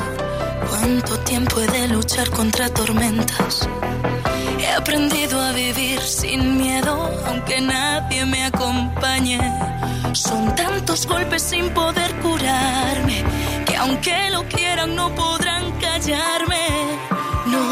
¿Cuánto 0.68 1.20
tiempo 1.20 1.60
he 1.60 1.68
de 1.68 1.86
luchar 1.86 2.28
contra 2.30 2.68
tormentas? 2.68 3.68
He 4.58 4.66
aprendido 4.72 5.40
a 5.40 5.52
vivir 5.52 6.00
sin 6.00 6.56
miedo, 6.56 7.12
aunque 7.28 7.60
nadie 7.60 8.26
me 8.26 8.42
acompañe. 8.42 9.38
Son 10.14 10.52
tantos 10.56 11.06
golpes 11.06 11.42
sin 11.42 11.70
poder 11.70 12.12
curarme 12.16 13.22
aunque 13.76 14.30
lo 14.30 14.42
quieran 14.48 14.94
no 14.94 15.14
podrán 15.14 15.70
callarme. 15.80 16.66
No, 17.46 17.62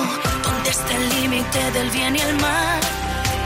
¿dónde 0.42 0.70
está 0.70 0.96
el 0.96 1.08
límite 1.20 1.70
del 1.72 1.90
bien 1.90 2.16
y 2.16 2.20
el 2.20 2.34
mal? 2.40 2.80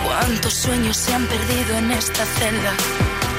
¿Cuántos 0.05 0.55
sueños 0.55 0.97
se 0.97 1.15
han 1.15 1.27
perdido 1.27 1.77
en 1.77 1.91
esta 1.93 2.25
celda? 2.25 2.73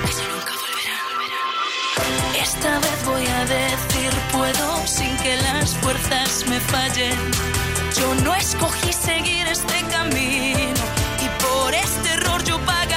Que 0.06 0.14
nunca 0.32 0.54
volverán. 0.64 2.42
Esta 2.42 2.80
vez 2.80 3.06
voy 3.06 3.26
a 3.26 3.46
decir 3.46 4.12
puedo 4.32 4.88
sin 4.88 5.16
que 5.18 5.36
las 5.38 5.76
fuerzas 5.78 6.46
me 6.48 6.60
fallen. 6.60 7.18
Yo 7.98 8.16
no 8.24 8.36
escogí 8.36 8.94
seguir 8.94 9.48
este 9.48 9.82
camino 9.92 10.84
y 11.26 11.44
por 11.44 11.74
este 11.74 12.10
error 12.14 12.44
yo 12.44 12.60
pagaré 12.66 12.97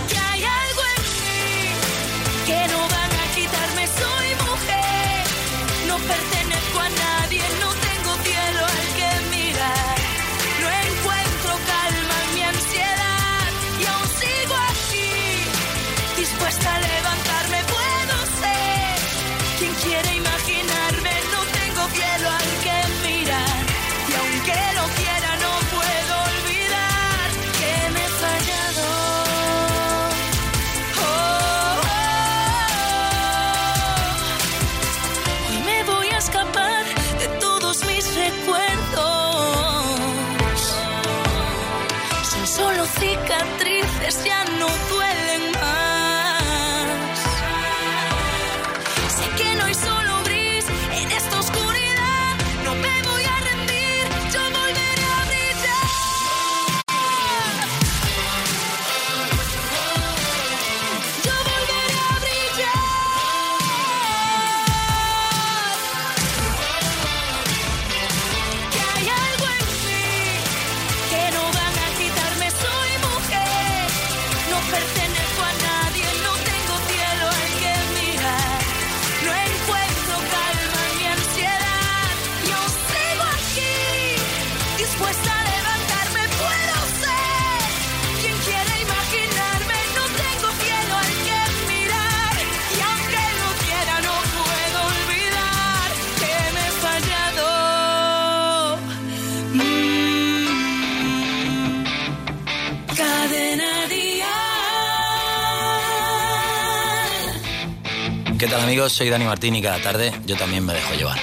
¿Qué 108.41 108.47
tal 108.47 108.61
amigos? 108.61 108.91
Soy 108.91 109.07
Dani 109.11 109.25
Martín 109.25 109.55
y 109.55 109.61
cada 109.61 109.79
tarde 109.79 110.11
yo 110.25 110.35
también 110.35 110.65
me 110.65 110.73
dejo 110.73 110.95
llevar. 110.95 111.19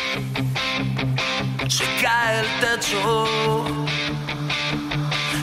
Se 1.68 1.84
cae 2.00 2.38
el 2.38 2.46
techo, 2.60 3.26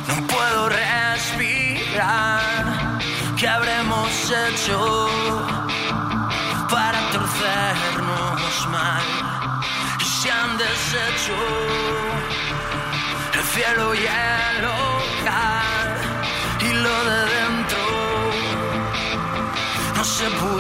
no 0.07 0.15
puedo 0.25 0.69
respirar. 0.69 2.39
¿Qué 3.37 3.45
habremos 3.49 4.09
hecho 4.09 5.09
para 6.69 6.97
torcernos 7.11 8.67
mal? 8.69 9.03
Y 9.99 10.05
se 10.05 10.31
han 10.31 10.57
deshecho 10.57 11.35
el 13.33 13.43
cielo 13.53 13.93
y 13.95 13.97
el 13.99 14.63
hogar 14.63 15.97
y 16.61 16.69
lo 16.73 17.03
de 17.03 17.19
dentro 17.35 17.83
no 19.93 20.03
se 20.05 20.29
pudo 20.29 20.54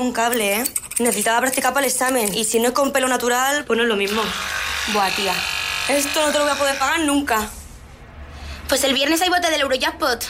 un 0.00 0.12
cable, 0.12 0.56
¿eh? 0.56 0.64
Necesitaba 0.98 1.40
practicar 1.40 1.72
para 1.72 1.86
el 1.86 1.92
examen. 1.92 2.34
Y 2.34 2.44
si 2.44 2.58
no 2.58 2.68
es 2.68 2.72
con 2.72 2.92
pelo 2.92 3.08
natural, 3.08 3.64
pues 3.64 3.76
no 3.76 3.82
es 3.82 3.88
lo 3.88 3.96
mismo. 3.96 4.22
Buah, 4.92 5.10
tía. 5.10 5.34
Esto 5.88 6.26
no 6.26 6.32
te 6.32 6.38
lo 6.38 6.44
voy 6.44 6.52
a 6.52 6.56
poder 6.56 6.78
pagar 6.78 7.00
nunca. 7.00 7.48
Pues 8.68 8.84
el 8.84 8.94
viernes 8.94 9.20
hay 9.22 9.28
bote 9.28 9.50
del 9.50 9.60
Eurojackpot. 9.60 10.24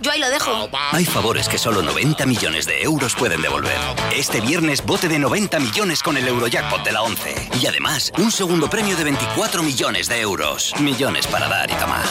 Yo 0.00 0.10
ahí 0.10 0.20
lo 0.20 0.28
dejo. 0.28 0.68
Hay 0.92 1.06
favores 1.06 1.48
que 1.48 1.56
solo 1.56 1.82
90 1.82 2.26
millones 2.26 2.66
de 2.66 2.82
euros 2.82 3.14
pueden 3.14 3.40
devolver. 3.40 3.78
Este 4.14 4.42
viernes 4.42 4.84
bote 4.84 5.08
de 5.08 5.18
90 5.18 5.58
millones 5.58 6.02
con 6.02 6.18
el 6.18 6.28
Eurojackpot 6.28 6.84
de 6.84 6.92
la 6.92 7.02
11. 7.02 7.50
Y 7.60 7.66
además, 7.66 8.12
un 8.18 8.30
segundo 8.30 8.68
premio 8.68 8.96
de 8.96 9.04
24 9.04 9.62
millones 9.62 10.08
de 10.08 10.20
euros. 10.20 10.74
Millones 10.80 11.26
para 11.26 11.48
dar 11.48 11.70
y 11.70 11.74
tomar. 11.74 12.04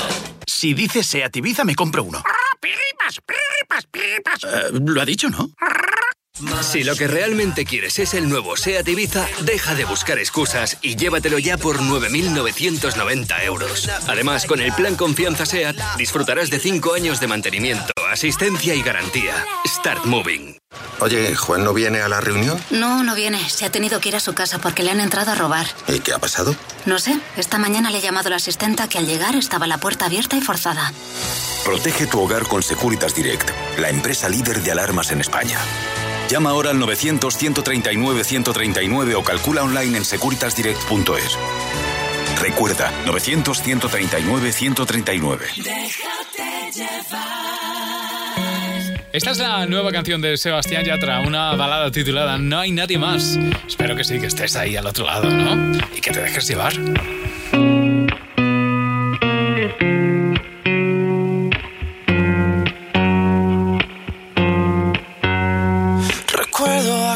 Si 0.48 0.74
dices 0.74 1.06
Seat 1.06 1.36
Ibiza, 1.36 1.64
me 1.64 1.76
compro 1.76 2.04
uno. 2.04 2.24
Eh, 4.44 4.70
lo 4.72 5.02
ha 5.02 5.06
dicho, 5.06 5.30
¿no? 5.30 5.52
Si 6.62 6.84
lo 6.84 6.96
que 6.96 7.08
realmente 7.08 7.64
quieres 7.64 7.98
es 8.00 8.14
el 8.14 8.28
nuevo 8.28 8.58
SEAT 8.58 8.88
Ibiza, 8.90 9.26
deja 9.44 9.74
de 9.74 9.86
buscar 9.86 10.20
excusas 10.20 10.78
y 10.82 10.98
llévatelo 10.98 11.40
ya 11.40 11.58
por 11.58 11.80
9.990 11.80 13.44
euros. 13.44 13.90
Además, 14.08 14.46
con 14.46 14.60
el 14.60 14.74
plan 14.74 14.96
Confianza 14.98 15.46
SEAT, 15.46 15.78
disfrutarás 15.98 16.50
de 16.50 16.60
5 16.60 16.94
años 16.94 17.22
de 17.22 17.28
mantenimiento, 17.28 17.94
asistencia 18.12 18.76
y 18.76 18.82
garantía. 18.82 19.46
Start 19.66 20.06
Moving. 20.06 20.58
Oye, 21.00 21.36
¿Juan 21.36 21.64
no 21.64 21.74
viene 21.74 22.02
a 22.02 22.10
la 22.10 22.20
reunión? 22.20 22.60
No, 22.70 23.04
no 23.04 23.16
viene. 23.16 23.50
Se 23.50 23.64
ha 23.64 23.70
tenido 23.70 24.02
que 24.02 24.10
ir 24.10 24.16
a 24.18 24.20
su 24.20 24.34
casa 24.34 24.60
porque 24.60 24.84
le 24.84 24.92
han 24.92 25.00
entrado 25.00 25.32
a 25.32 25.36
robar. 25.36 25.68
¿Y 25.88 26.00
qué 26.00 26.12
ha 26.12 26.20
pasado? 26.20 26.54
No 26.86 27.00
sé. 27.00 27.18
Esta 27.38 27.58
mañana 27.58 27.92
le 27.92 28.00
he 28.00 28.02
llamado 28.02 28.28
a 28.28 28.32
la 28.32 28.36
asistenta 28.38 28.90
que 28.90 28.98
al 28.98 29.08
llegar 29.08 29.36
estaba 29.36 29.68
la 29.68 29.78
puerta 29.78 30.06
abierta 30.06 30.36
y 30.36 30.42
forzada. 30.42 30.92
Protege 31.64 32.08
tu 32.08 32.20
hogar 32.20 32.44
con 32.48 32.62
Securitas 32.62 33.16
Direct, 33.16 33.50
la 33.78 33.90
empresa 33.90 34.28
líder 34.28 34.62
de 34.62 34.72
alarmas 34.72 35.12
en 35.12 35.22
España. 35.22 35.60
Llama 36.30 36.50
ahora 36.50 36.72
al 36.72 36.78
900-139-139 36.78 39.16
o 39.16 39.24
calcula 39.24 39.64
online 39.64 39.98
en 39.98 40.06
securitasdirect.es. 40.06 41.38
Recuerda, 42.42 42.92
900-139-139. 43.06 45.40
Esta 49.14 49.32
es 49.32 49.38
la 49.38 49.66
nueva 49.66 49.94
canción 49.94 50.20
de 50.20 50.36
Sebastián 50.36 50.84
Yatra, 50.84 51.22
una 51.22 51.56
balada 51.56 51.90
titulada 51.90 52.38
No 52.38 52.60
hay 52.60 52.74
nadie 52.74 52.98
más. 52.98 53.40
Espero 53.66 53.96
que 53.96 54.04
sí, 54.04 54.20
que 54.20 54.26
estés 54.26 54.58
ahí 54.58 54.76
al 54.76 54.88
otro 54.88 55.06
lado, 55.06 55.30
¿no? 55.30 55.78
Y 55.96 56.02
que 56.02 56.12
te 56.12 56.22
dejes 56.22 56.46
llevar. 56.50 56.74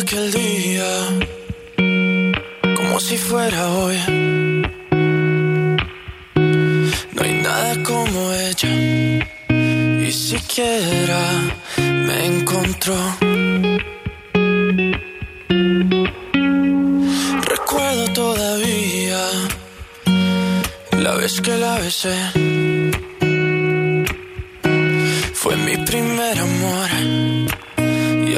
Aquel 0.10 0.32
día 0.32 0.92
como 2.76 3.00
si 3.00 3.16
fuera 3.16 3.70
hoy. 3.70 3.98
No 7.14 7.22
hay 7.22 7.34
nada 7.44 7.84
como 7.84 8.34
ella, 8.34 8.70
y 10.08 10.12
siquiera 10.12 11.22
me 11.78 12.26
encontró. 12.26 12.98
Recuerdo 17.54 18.06
todavía 18.14 19.24
la 20.98 21.14
vez 21.18 21.40
que 21.40 21.56
la 21.56 21.78
besé. 21.78 22.18
Fue 25.34 25.56
mi 25.56 25.78
primer 25.86 26.40
amor 26.40 26.90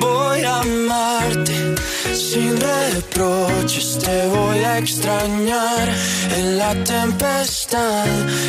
Voy 0.00 0.42
a 0.42 0.60
amarte 0.60 1.74
sin 2.14 2.58
reproches, 2.60 3.98
te 3.98 4.26
voy 4.26 4.58
a 4.58 4.78
extrañar 4.78 5.88
en 6.36 6.58
la 6.58 6.74
tempestad. 6.84 8.06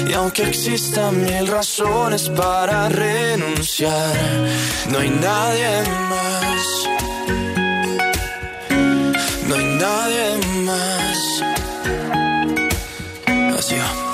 Y 0.09 0.13
aunque 0.13 0.43
existan 0.43 1.23
mil 1.23 1.47
razones 1.47 2.29
para 2.29 2.89
renunciar, 2.89 4.15
no 4.89 4.99
hay 4.99 5.09
nadie 5.09 5.83
más. 6.09 6.87
No 9.47 9.55
hay 9.55 9.65
nadie 9.85 10.37
más. 10.65 11.17
Así 13.57 13.75
va. 13.75 14.06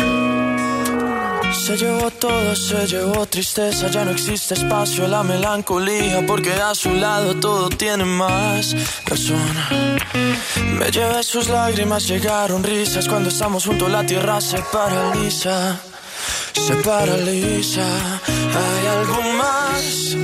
Se 1.74 1.86
llevó 1.86 2.12
todo, 2.12 2.56
se 2.56 2.86
llevó 2.86 3.26
tristeza, 3.26 3.88
ya 3.88 4.06
no 4.06 4.12
existe 4.12 4.54
espacio 4.54 5.06
a 5.06 5.08
la 5.08 5.24
melancolía, 5.24 6.24
porque 6.28 6.54
a 6.54 6.76
su 6.76 6.94
lado 6.94 7.34
todo 7.40 7.68
tiene 7.68 8.06
más 8.06 8.76
razón. 9.08 9.42
Me 10.78 10.92
llevé 10.92 11.24
sus 11.24 11.50
lágrimas, 11.50 12.08
llegaron 12.08 12.64
risas, 12.64 13.10
cuando 13.10 13.30
estamos 13.30 13.66
juntos 13.66 13.90
la 13.90 14.06
tierra 14.06 14.40
se 14.40 14.60
paraliza, 14.72 15.80
se 16.54 16.76
paraliza. 16.76 17.88
Hay 18.28 18.88
algo 18.96 19.22
más 19.34 20.16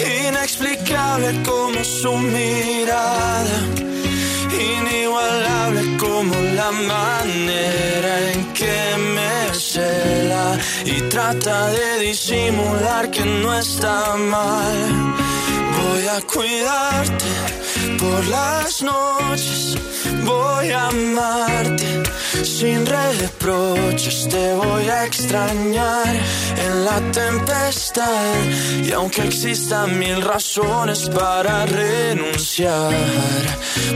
inexplicable 0.00 1.42
como 1.42 1.84
su 1.84 2.10
mirada 2.16 3.83
inigualable 4.54 5.96
como 5.96 6.34
la 6.54 6.70
manera 6.70 8.32
en 8.32 8.52
que 8.52 8.96
me 9.14 9.54
cela 9.54 10.58
y 10.84 11.00
trata 11.02 11.68
de 11.68 11.98
disimular 12.00 13.10
que 13.10 13.24
no 13.24 13.54
está 13.58 14.16
mal. 14.16 15.14
Voy 15.78 16.06
a 16.08 16.20
cuidarte 16.22 17.32
por 17.98 18.24
las 18.26 18.82
noches, 18.82 19.76
voy 20.24 20.70
a 20.70 20.88
amarte. 20.88 22.02
Sin 22.42 22.84
reproches, 22.86 24.28
te 24.28 24.54
voy 24.54 24.88
a 24.88 25.04
extrañar 25.04 26.14
en 26.66 26.84
la 26.84 27.00
tempestad. 27.12 28.34
Y 28.84 28.92
aunque 28.92 29.22
existan 29.22 29.98
mil 29.98 30.20
razones 30.22 31.08
para 31.10 31.66
renunciar, 31.66 32.92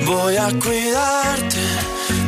voy 0.05 0.37
a 0.37 0.49
cuidarte 0.63 1.98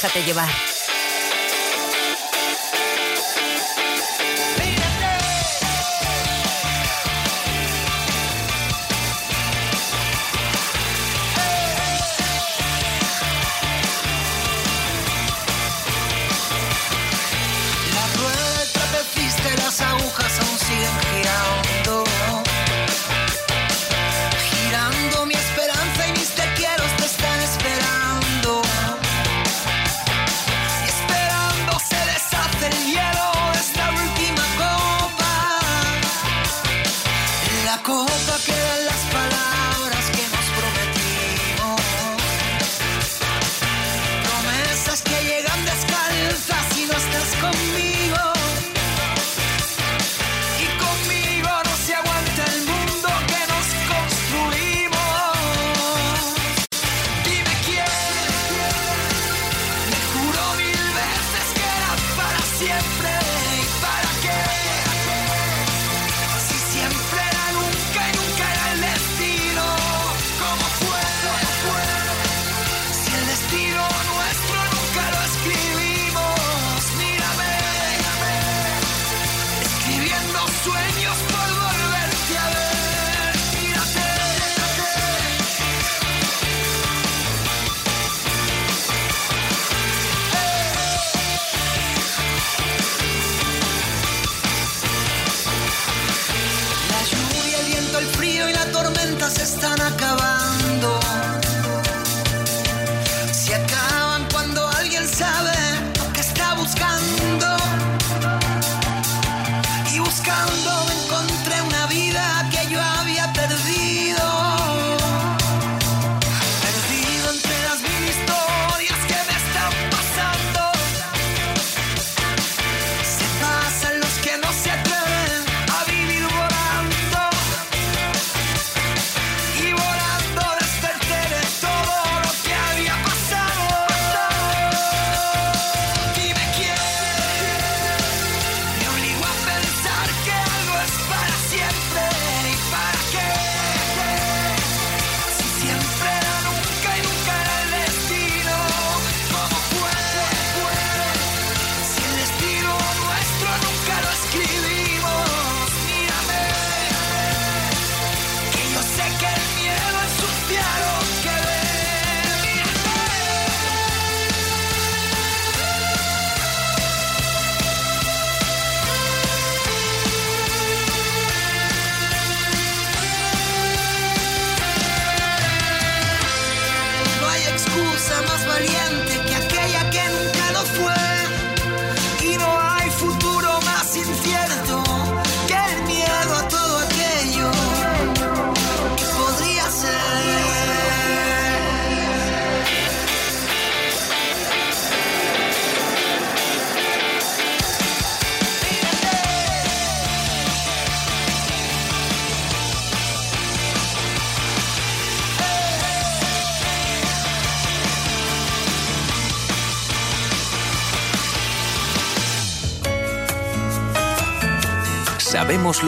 Déjate 0.00 0.22
llevar. 0.22 0.77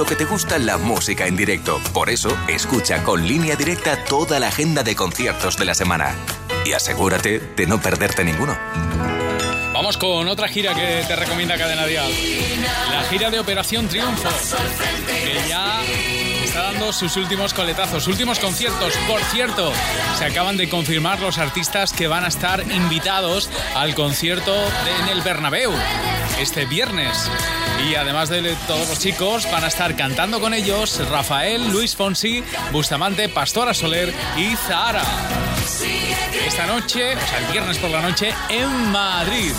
Lo 0.01 0.07
que 0.07 0.17
te 0.17 0.25
gusta 0.25 0.59
la 0.59 0.79
música 0.79 1.27
en 1.27 1.37
directo. 1.37 1.79
Por 1.93 2.09
eso, 2.09 2.35
escucha 2.49 3.05
con 3.05 3.29
línea 3.29 3.55
directa 3.55 4.03
toda 4.07 4.41
la 4.41 4.49
agenda 4.49 4.83
de 4.83 4.97
conciertos 4.97 5.59
de 5.59 5.67
la 5.67 5.75
semana. 5.75 6.17
Y 6.65 6.73
asegúrate 6.73 7.39
de 7.39 7.67
no 7.67 7.83
perderte 7.83 8.25
ninguno. 8.25 8.57
Vamos 9.75 9.99
con 9.99 10.27
otra 10.27 10.49
gira 10.49 10.75
que 10.75 11.05
te 11.07 11.17
recomienda 11.17 11.59
Cadena 11.59 11.85
Dial. 11.85 12.11
La 12.91 13.03
gira 13.11 13.29
de 13.29 13.41
Operación 13.41 13.89
Triunfo. 13.89 14.31
Que 15.07 15.49
ya 15.51 15.83
está 16.43 16.63
dando 16.63 16.95
sus 16.95 17.19
últimos 17.19 17.53
coletazos, 17.53 18.09
últimos 18.09 18.39
conciertos. 18.39 18.95
Por 19.07 19.21
cierto, 19.25 19.71
se 20.17 20.25
acaban 20.25 20.57
de 20.57 20.71
confirmar 20.71 21.21
los 21.21 21.37
artistas 21.37 21.93
que 21.93 22.09
van 22.09 22.25
a 22.25 22.29
estar 22.29 22.63
invitados 22.73 23.51
al 23.75 23.95
concierto 23.95 24.57
en 25.03 25.09
el 25.09 25.21
Bernabéu 25.21 25.73
este 26.39 26.65
viernes. 26.65 27.31
Y 27.89 27.95
además 27.95 28.29
de 28.29 28.57
todos 28.67 28.89
los 28.89 28.99
chicos, 28.99 29.51
van 29.51 29.65
a 29.65 29.69
estar 29.69 29.97
cantando 29.97 30.41
con 30.41 30.55
ellos 30.55 31.01
Rafael, 31.09 31.71
Luis 31.71 31.97
Fonsi, 31.97 32.43
Bustamante, 32.73 33.29
Pastora 33.29 33.75
Soler 33.75 34.13
y 34.37 34.55
Zahara. 34.57 35.03
Esta 36.51 36.67
noche, 36.67 37.15
o 37.15 37.29
sea, 37.29 37.39
el 37.39 37.53
viernes 37.53 37.79
por 37.79 37.91
la 37.91 38.03
noche, 38.03 38.35
en 38.49 38.91
Madrid. 38.91 39.53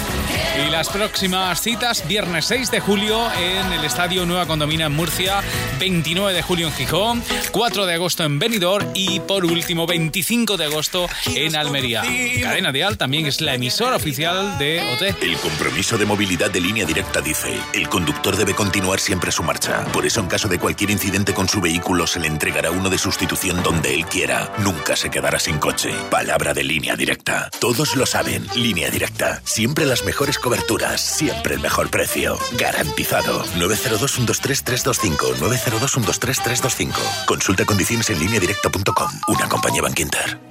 Y 0.68 0.70
las 0.70 0.90
próximas 0.90 1.62
citas, 1.62 2.06
viernes 2.06 2.44
6 2.46 2.70
de 2.70 2.82
julio 2.82 3.18
en 3.40 3.72
el 3.72 3.86
Estadio 3.86 4.26
Nueva 4.26 4.46
Condomina 4.46 4.88
en 4.88 4.92
Murcia, 4.92 5.42
29 5.80 6.34
de 6.34 6.42
julio 6.42 6.68
en 6.68 6.74
Gijón, 6.74 7.24
4 7.52 7.86
de 7.86 7.94
agosto 7.94 8.26
en 8.26 8.38
Benidorm 8.40 8.90
y 8.94 9.22
por 9.22 9.46
último 9.46 9.88
25 9.88 10.58
de 10.58 10.66
agosto 10.66 11.08
en 11.34 11.56
Almería. 11.56 12.04
Cadena 12.42 12.74
Dial 12.74 12.98
también 12.98 13.26
es 13.26 13.40
la 13.40 13.56
emisora 13.56 13.96
oficial 13.96 14.58
de 14.58 14.82
OT. 14.94 15.24
El 15.24 15.38
compromiso 15.38 15.98
de 15.98 16.06
movilidad 16.06 16.52
de 16.52 16.60
línea 16.60 16.86
directa 16.86 17.22
dice, 17.22 17.58
el 17.74 17.88
conductor 17.88 18.36
debe 18.36 18.54
continuar 18.54 19.00
siempre 19.00 19.32
su 19.32 19.44
marcha. 19.44 19.86
Por 19.94 20.06
eso 20.06 20.20
en 20.20 20.28
caso 20.28 20.50
de 20.50 20.60
cualquier 20.60 20.92
incidente 20.92 21.34
con 21.34 21.48
su 21.48 21.62
vehículo 21.62 22.06
se 22.06 22.20
le 22.20 22.28
entregará 22.28 22.72
uno 22.72 22.90
de 22.90 22.98
sustitución 22.98 23.64
donde 23.64 23.96
él 23.96 24.06
quiera. 24.06 24.52
Nunca 24.58 24.98
se 24.98 25.10
quedará 25.10 25.40
sin 25.40 25.58
coche. 25.58 25.92
Palabra 26.10 26.54
de 26.54 26.66
línea 26.66 26.81
directa. 26.82 27.50
Todos 27.60 27.96
lo 27.96 28.06
saben. 28.06 28.46
Línea 28.56 28.90
directa. 28.90 29.42
Siempre 29.46 29.86
las 29.86 30.04
mejores 30.04 30.40
coberturas. 30.40 31.00
Siempre 31.00 31.56
el 31.56 31.62
mejor 31.62 31.90
precio. 31.90 32.38
Garantizado. 32.58 33.46
902-123-325. 33.58 35.36
902-123-325. 35.36 37.26
Consulta 37.26 37.66
condiciones 37.66 38.10
en 38.10 38.20
línea 38.20 38.40
directa.com. 38.40 39.12
Una 39.28 39.48
compañía 39.48 39.82
Bank 39.82 40.00
Inter. 40.00 40.51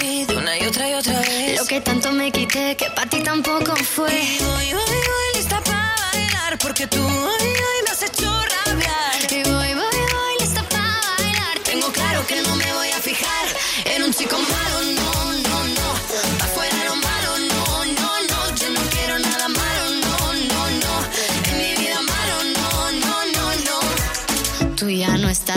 y 0.61 0.65
otra 0.65 0.89
y 0.89 0.93
otra 0.93 1.19
vez. 1.19 1.59
Lo 1.59 1.65
que 1.65 1.81
tanto 1.81 2.11
me 2.11 2.31
quité, 2.31 2.75
que 2.75 2.89
para 2.91 3.09
ti 3.09 3.21
tampoco 3.21 3.75
fue. 3.75 4.11
Y 4.13 4.37
voy, 4.43 4.73
voy, 4.73 4.99
voy, 5.09 5.27
lista 5.35 5.59
para 5.61 5.95
bailar, 6.13 6.57
porque 6.59 6.87
tú 6.87 6.99
hoy, 7.01 7.47
hoy 7.47 7.79
me 7.87 7.90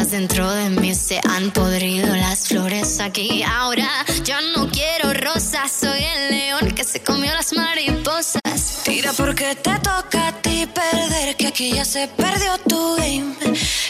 dentro 0.02 0.50
de 0.50 0.70
mí, 0.70 0.94
se 0.94 1.20
han 1.22 1.52
podrido 1.52 2.14
las 2.16 2.48
flores 2.48 2.98
aquí. 3.00 3.42
Ahora 3.44 3.88
yo 4.24 4.34
no 4.56 4.68
quiero 4.68 5.14
rosas, 5.14 5.70
soy 5.70 6.02
el 6.02 6.30
león 6.30 6.72
que 6.72 6.82
se 6.82 7.00
comió 7.02 7.32
las 7.32 7.52
mariposas. 7.52 8.82
Tira 8.84 9.12
porque 9.12 9.54
te 9.54 9.78
toca 9.78 10.33
perder, 10.66 11.36
que 11.36 11.46
aquí 11.48 11.72
ya 11.72 11.84
se 11.84 12.08
perdió 12.08 12.58
tu 12.68 12.96
game. 12.96 13.34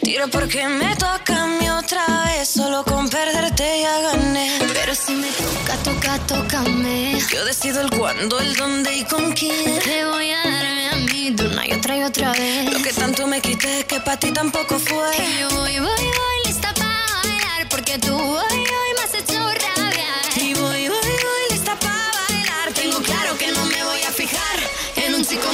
Tira 0.03 0.27
porque 0.27 0.67
me 0.69 0.95
toca 0.97 1.43
a 1.43 1.47
mí 1.47 1.69
otra 1.69 2.05
vez, 2.27 2.49
solo 2.49 2.85
con 2.85 3.09
perderte 3.09 3.81
ya 3.83 4.01
gané. 4.01 4.59
Pero 4.73 4.95
si 4.95 5.13
me 5.13 5.29
toca, 5.29 5.77
toca, 5.83 6.19
tócame. 6.27 7.19
Yo 7.33 7.45
decido 7.45 7.81
el 7.81 7.91
cuándo, 7.91 8.39
el 8.41 8.55
dónde 8.57 8.97
y 8.97 9.05
con 9.05 9.33
quién. 9.33 9.79
Te 9.81 10.05
voy 10.05 10.31
a 10.31 10.39
darme 10.39 10.89
a 10.91 10.97
mí 10.97 11.31
de 11.31 11.47
una 11.47 11.67
y 11.67 11.73
otra 11.73 11.97
y 11.97 12.03
otra 12.03 12.33
vez. 12.33 12.73
Lo 12.73 12.83
que 12.83 12.93
tanto 12.93 13.27
me 13.27 13.41
quité, 13.41 13.85
que 13.85 14.01
para 14.01 14.19
ti 14.19 14.31
tampoco 14.31 14.79
fue. 14.79 15.11
Y 15.17 15.41
yo 15.41 15.49
voy, 15.51 15.79
voy, 15.79 16.05
voy, 16.21 16.37
lista 16.47 16.73
para 16.75 17.01
bailar, 17.23 17.69
porque 17.69 17.99
tú 17.99 18.15
hoy, 18.15 18.59
hoy 18.59 18.91
me 18.97 19.03
has 19.05 19.15
hecho 19.15 19.39
rabiar. 19.39 20.25
Y 20.37 20.55
voy, 20.55 20.89
voy, 20.89 21.15
voy, 21.27 21.45
lista 21.51 21.79
para 21.79 22.11
bailar. 22.29 22.73
Tengo 22.75 22.99
claro 23.01 23.37
que 23.39 23.49
no 23.53 23.65
me 23.67 23.85
voy 23.85 24.03
a 24.03 24.11
fijar 24.11 24.59
en 24.97 25.15
un 25.15 25.25
chico 25.25 25.49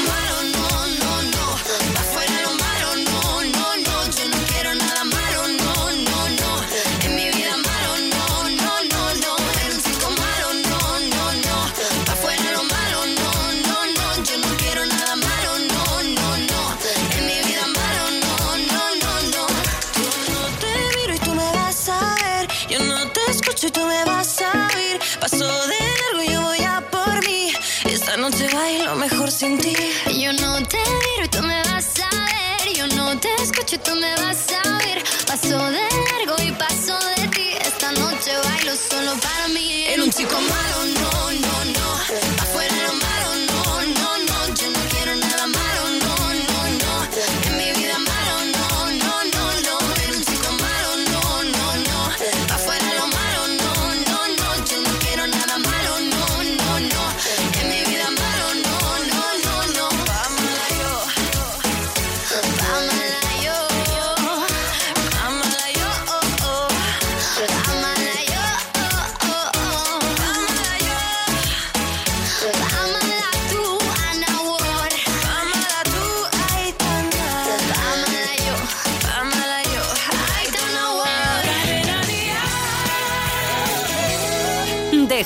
me 33.97 34.15
vas 34.17 34.47
a 34.53 34.77
oír. 34.77 35.03
Paso 35.27 35.59
de 35.71 35.89
largo 36.09 36.37
y 36.43 36.53
paso 36.53 36.99
de 37.17 37.29
ti. 37.29 37.49
Esta 37.61 37.93
noche 37.93 38.31
bailo 38.45 38.75
solo 38.77 39.13
para 39.21 39.49
mí. 39.49 39.85
En 39.89 40.03
un 40.03 40.11
chico 40.11 40.35
malo, 40.35 41.01
no. 41.01 41.10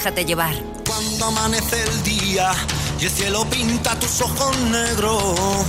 Déjate 0.05 0.27
llevar. 0.27 0.55
Cuando 0.87 1.25
amanece 1.25 1.83
el 1.83 2.03
día 2.03 2.53
y 3.01 3.07
el 3.07 3.11
cielo 3.11 3.47
pinta 3.47 3.99
tus 3.99 4.21
ojos 4.21 4.55
negros, 4.59 5.65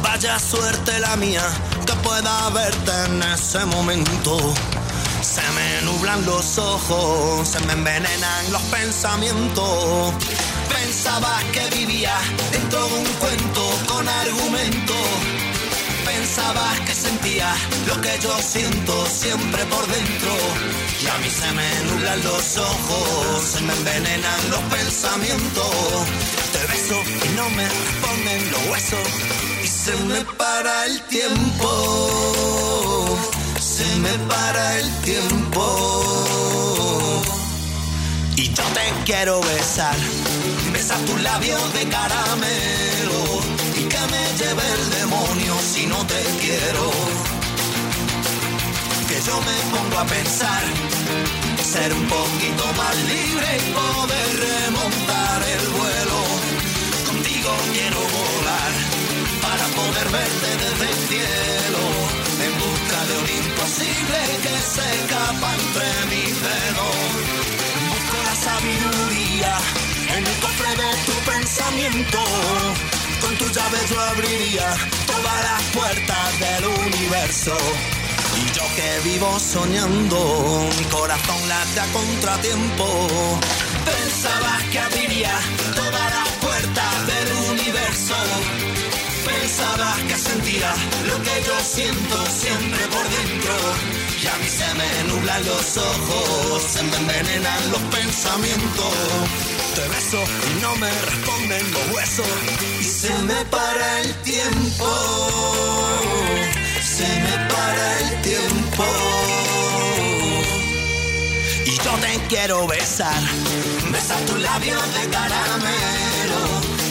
vaya 0.00 0.38
suerte 0.38 0.96
la 1.00 1.16
mía 1.16 1.42
que 1.84 1.92
pueda 1.94 2.50
verte 2.50 2.92
en 3.06 3.20
ese 3.20 3.64
momento. 3.64 4.38
Se 5.22 5.42
me 5.56 5.82
nublan 5.82 6.24
los 6.24 6.56
ojos, 6.58 7.48
se 7.48 7.58
me 7.66 7.72
envenenan 7.72 8.52
los 8.52 8.62
pensamientos. 8.62 10.14
Pensaba 10.68 11.40
que 11.52 11.76
vivía 11.76 12.14
dentro 12.52 12.86
de 12.86 12.94
un 12.94 13.04
cuento 13.14 13.72
con 13.88 14.08
argumento. 14.08 14.94
Pensabas 16.32 16.78
que 16.86 16.94
sentía 16.94 17.52
lo 17.88 18.00
que 18.00 18.16
yo 18.22 18.38
siento 18.40 19.04
siempre 19.06 19.64
por 19.64 19.84
dentro. 19.84 20.32
Y 21.02 21.06
a 21.08 21.18
mí 21.18 21.28
se 21.28 21.50
me 21.50 21.68
nublan 21.90 22.22
los 22.22 22.56
ojos, 22.56 23.42
se 23.52 23.60
me 23.62 23.72
envenenan 23.72 24.50
los 24.50 24.60
pensamientos. 24.60 26.06
Te 26.52 26.66
beso 26.72 27.02
y 27.24 27.28
no 27.34 27.50
me 27.50 27.68
responden 27.68 28.52
los 28.52 28.66
huesos. 28.68 29.08
Y 29.64 29.66
se 29.66 29.96
me 30.04 30.20
para 30.36 30.86
el 30.86 31.00
tiempo. 31.08 31.68
Se 33.60 33.96
me 33.96 34.16
para 34.28 34.78
el 34.78 34.88
tiempo. 35.00 35.64
Y 38.36 38.54
yo 38.54 38.62
te 38.62 38.92
quiero 39.04 39.40
besar, 39.40 39.96
besar 40.72 41.00
tus 41.06 41.20
labios 41.22 41.72
de 41.72 41.88
caramelo 41.88 43.59
que 43.90 44.02
me 44.14 44.24
lleve 44.38 44.66
el 44.78 44.90
demonio 45.00 45.54
si 45.72 45.86
no 45.86 45.98
te 46.06 46.20
quiero. 46.40 46.84
Que 49.08 49.18
yo 49.26 49.36
me 49.48 49.56
pongo 49.74 49.98
a 49.98 50.06
pensar, 50.06 50.62
ser 51.74 51.92
un 51.92 52.06
poquito 52.06 52.64
más 52.80 52.96
libre 53.14 53.48
y 53.58 53.72
poder 53.82 54.28
remontar 54.48 55.38
el 55.56 55.64
vuelo. 55.78 56.18
Contigo 57.10 57.50
quiero 57.74 58.00
volar 58.18 58.72
para 59.44 59.64
poder 59.78 60.06
verte 60.18 60.48
desde 60.64 60.86
el 60.92 60.98
cielo, 61.10 61.82
en 62.46 62.52
busca 62.64 62.98
de 63.08 63.14
un 63.22 63.28
imposible 63.42 64.18
que 64.44 64.56
se 64.74 64.86
escapa 64.98 65.48
entre 65.60 65.88
mis 66.12 66.34
dedos 66.48 67.40
busco 67.90 68.16
la 68.28 68.34
sabiduría 68.34 69.52
en 70.16 70.26
el 70.26 70.36
cofre 70.40 70.70
de 70.82 70.90
tu 71.06 71.30
pensamiento. 71.30 72.99
Con 73.20 73.36
tu 73.36 73.46
llave 73.48 73.78
yo 73.88 74.00
abriría 74.00 74.74
todas 75.06 75.42
las 75.48 75.62
puertas 75.74 76.40
del 76.40 76.66
universo. 76.66 77.56
Y 78.36 78.52
yo 78.56 78.62
que 78.76 79.08
vivo 79.10 79.38
soñando, 79.38 80.68
mi 80.78 80.84
corazón 80.84 81.48
late 81.48 81.80
a 81.80 81.86
contratiempo. 81.92 83.08
Pensabas 83.84 84.62
que 84.70 84.78
abriría 84.78 85.32
todas 85.74 86.10
las 86.16 86.28
puertas 86.44 87.06
del 87.06 87.32
universo. 87.50 88.14
Pensabas 89.24 89.98
que 90.08 90.16
sentía 90.16 90.72
lo 91.06 91.22
que 91.22 91.42
yo 91.46 91.60
siento 91.60 92.16
siempre 92.26 92.86
por 92.88 93.04
dentro. 93.16 93.54
Y 94.22 94.26
a 94.26 94.36
mí 94.36 94.48
se 94.48 94.74
me 94.74 95.12
nublan 95.12 95.44
los 95.44 95.76
ojos, 95.76 96.62
se 96.62 96.82
me 96.82 96.96
envenenan 96.96 97.70
los 97.70 97.82
pensamientos. 97.94 99.59
Beso 99.88 100.22
y 100.50 100.60
no 100.62 100.76
me 100.76 100.90
responden 100.90 101.72
los 101.72 101.94
huesos. 101.94 102.26
Y 102.80 102.84
se 102.84 103.12
me 103.22 103.44
para 103.46 104.00
el 104.00 104.14
tiempo. 104.22 104.88
Se 106.82 107.06
me 107.06 107.36
para 107.54 107.98
el 108.00 108.22
tiempo. 108.22 108.84
Y 111.66 111.76
yo 111.76 111.92
te 112.00 112.20
quiero 112.28 112.66
besar, 112.66 113.22
besar 113.92 114.20
tus 114.26 114.40
labios 114.40 114.94
de 114.94 115.08
caramelo 115.08 116.42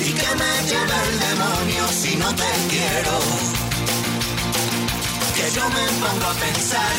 y 0.06 0.14
que 0.14 0.36
me 0.36 0.60
no 2.20 2.36
te 2.36 2.52
quiero. 2.70 3.16
Que 5.36 5.52
yo 5.56 5.70
me 5.70 5.86
pongo 6.02 6.26
a 6.26 6.34
pensar, 6.34 6.96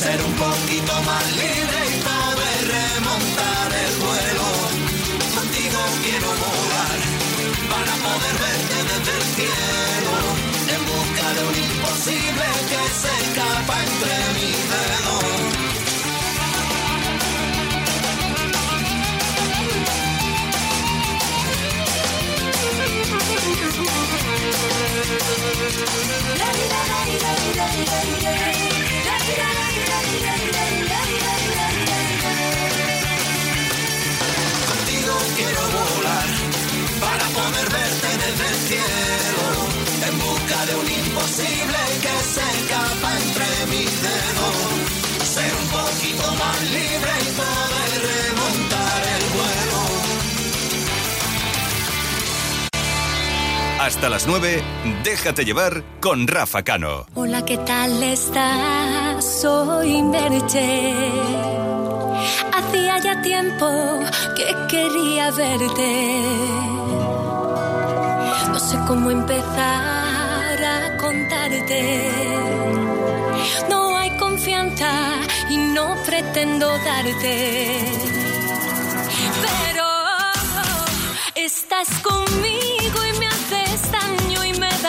ser 0.00 0.22
un 0.22 0.34
poquito 0.34 0.92
más 1.02 1.24
libre 1.36 1.80
y 1.92 2.00
poder 2.08 2.60
remontar 2.76 3.72
el 3.84 3.94
vuelo. 4.04 4.67
Quiero 6.10 6.26
volar 6.26 7.00
para 7.68 7.92
poder 8.06 8.36
verte 8.40 8.76
desde 8.88 9.12
el 9.18 9.24
cielo. 9.36 10.14
En 10.74 10.80
busca 10.86 11.34
de 11.34 11.42
un 11.48 11.54
imposible 11.70 12.46
que 12.70 12.82
se 13.00 13.12
escapa 13.24 13.74
entre 13.84 14.14
mis 14.32 14.56
dedos. 14.70 14.97
9, 54.28 54.62
déjate 55.04 55.42
llevar 55.42 55.82
con 56.00 56.28
Rafa 56.28 56.62
Cano. 56.62 57.06
Hola, 57.14 57.46
¿qué 57.46 57.56
tal 57.56 58.02
estás? 58.02 59.24
Soy 59.24 60.02
Merche. 60.02 60.92
Hacía 62.52 62.98
ya 62.98 63.22
tiempo 63.22 63.66
que 64.36 64.54
quería 64.68 65.30
verte. 65.30 66.20
No 68.52 68.58
sé 68.58 68.76
cómo 68.86 69.10
empezar 69.10 70.62
a 70.62 70.98
contarte. 70.98 72.10
No 73.70 73.96
hay 73.96 74.10
confianza 74.18 74.90
y 75.48 75.56
no 75.56 75.96
pretendo 76.04 76.68
darte. 76.68 77.80
Pero 79.40 79.86
estás 81.34 81.88
conmigo 82.00 82.77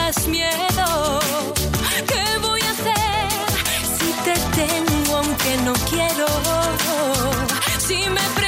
das 0.05 0.27
miedo. 0.27 1.19
¿Qué 2.11 2.25
voy 2.41 2.61
a 2.61 2.71
hacer 2.75 3.29
si 3.97 4.09
te 4.25 4.35
tengo 4.59 5.17
aunque 5.17 5.57
no 5.65 5.73
quiero? 5.89 6.27
Si 7.87 8.09
me 8.09 8.38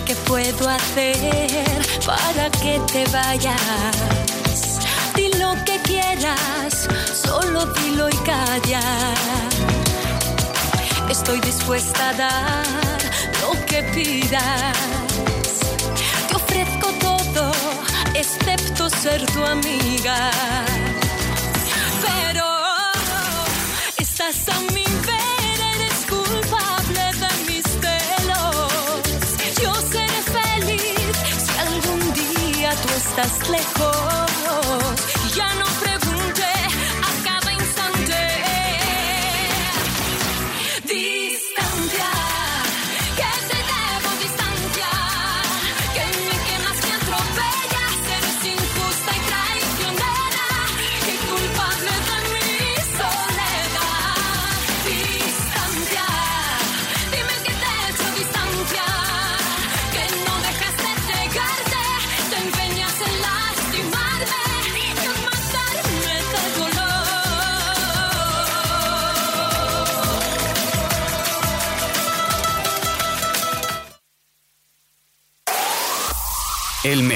Qué 0.00 0.14
puedo 0.26 0.70
hacer 0.70 1.60
para 2.06 2.50
que 2.50 2.80
te 2.90 3.04
vayas. 3.12 3.92
Di 5.14 5.28
lo 5.38 5.52
que 5.66 5.78
quieras, 5.82 6.88
solo 7.12 7.66
dilo 7.66 8.08
y 8.08 8.16
calla. 8.24 8.80
Estoy 11.10 11.40
dispuesta 11.40 12.08
a 12.08 12.14
dar 12.14 12.66
lo 13.42 13.66
que 13.66 13.82
pidas. 13.94 14.76
Te 16.28 16.36
ofrezco 16.36 16.88
todo, 16.98 17.52
excepto 18.14 18.88
ser 18.88 19.26
tu 19.26 19.44
amiga. 19.44 20.30
Estás 33.12 33.50
lejos. 33.50 35.11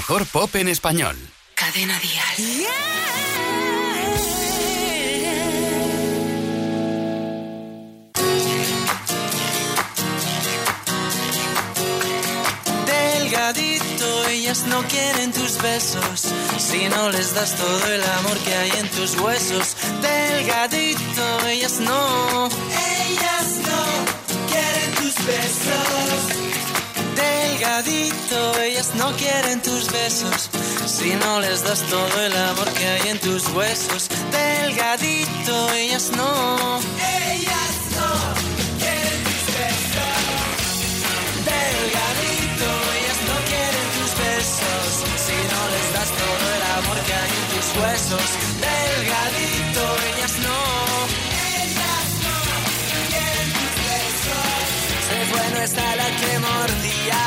Mejor 0.09 0.27
pop 0.27 0.55
en 0.55 0.69
español. 0.69 1.17
Cadena 1.57 1.99
Dial. 1.99 2.69
Delgadito, 12.87 14.29
ellas 14.29 14.67
no 14.69 14.85
quieren 14.85 15.33
tus 15.33 15.61
besos 15.61 16.33
si 16.59 16.89
no 16.89 17.11
les 17.11 17.35
das 17.35 17.57
todo 17.57 17.87
el 17.93 18.03
amor 18.05 18.39
que 18.45 18.55
hay 18.55 18.71
en 18.79 18.89
tus 18.91 19.19
huesos. 19.19 19.77
Delgadito, 20.03 21.49
ellas 21.49 21.81
no. 21.81 22.47
Ellas 22.47 23.49
no 23.69 23.83
quieren 24.53 24.95
tus 25.01 25.15
besos. 25.27 26.46
Delgadito, 27.17 28.61
ellas 28.61 28.95
no 28.95 29.11
quieren 29.17 29.61
tus 29.63 29.91
besos 29.91 30.51
si 30.87 31.15
no 31.15 31.41
les 31.41 31.63
das 31.63 31.81
todo 31.83 32.21
el 32.23 32.37
amor 32.37 32.69
que 32.73 32.87
hay 32.87 33.09
en 33.09 33.19
tus 33.19 33.49
huesos. 33.49 34.09
Delgadito, 34.31 35.73
ellas 35.73 36.11
no. 36.17 36.79
Ellas 37.33 37.75
no 37.99 38.11
quieren 38.79 39.21
tus 39.29 39.45
besos. 39.61 40.27
Delgadito, 41.53 42.69
ellas 42.99 43.21
no 43.31 43.37
quieren 43.51 43.87
tus 43.97 44.13
besos 44.27 44.87
si 45.27 45.37
no 45.53 45.61
les 45.73 45.87
das 45.97 46.11
todo 46.23 46.47
el 46.57 46.63
amor 46.79 46.99
que 47.07 47.15
hay 47.15 47.33
en 47.41 47.47
tus 47.55 47.67
huesos. 47.81 48.27
Está 55.67 55.97
la 55.97 56.07
que 56.21 56.39
mordía 56.39 57.23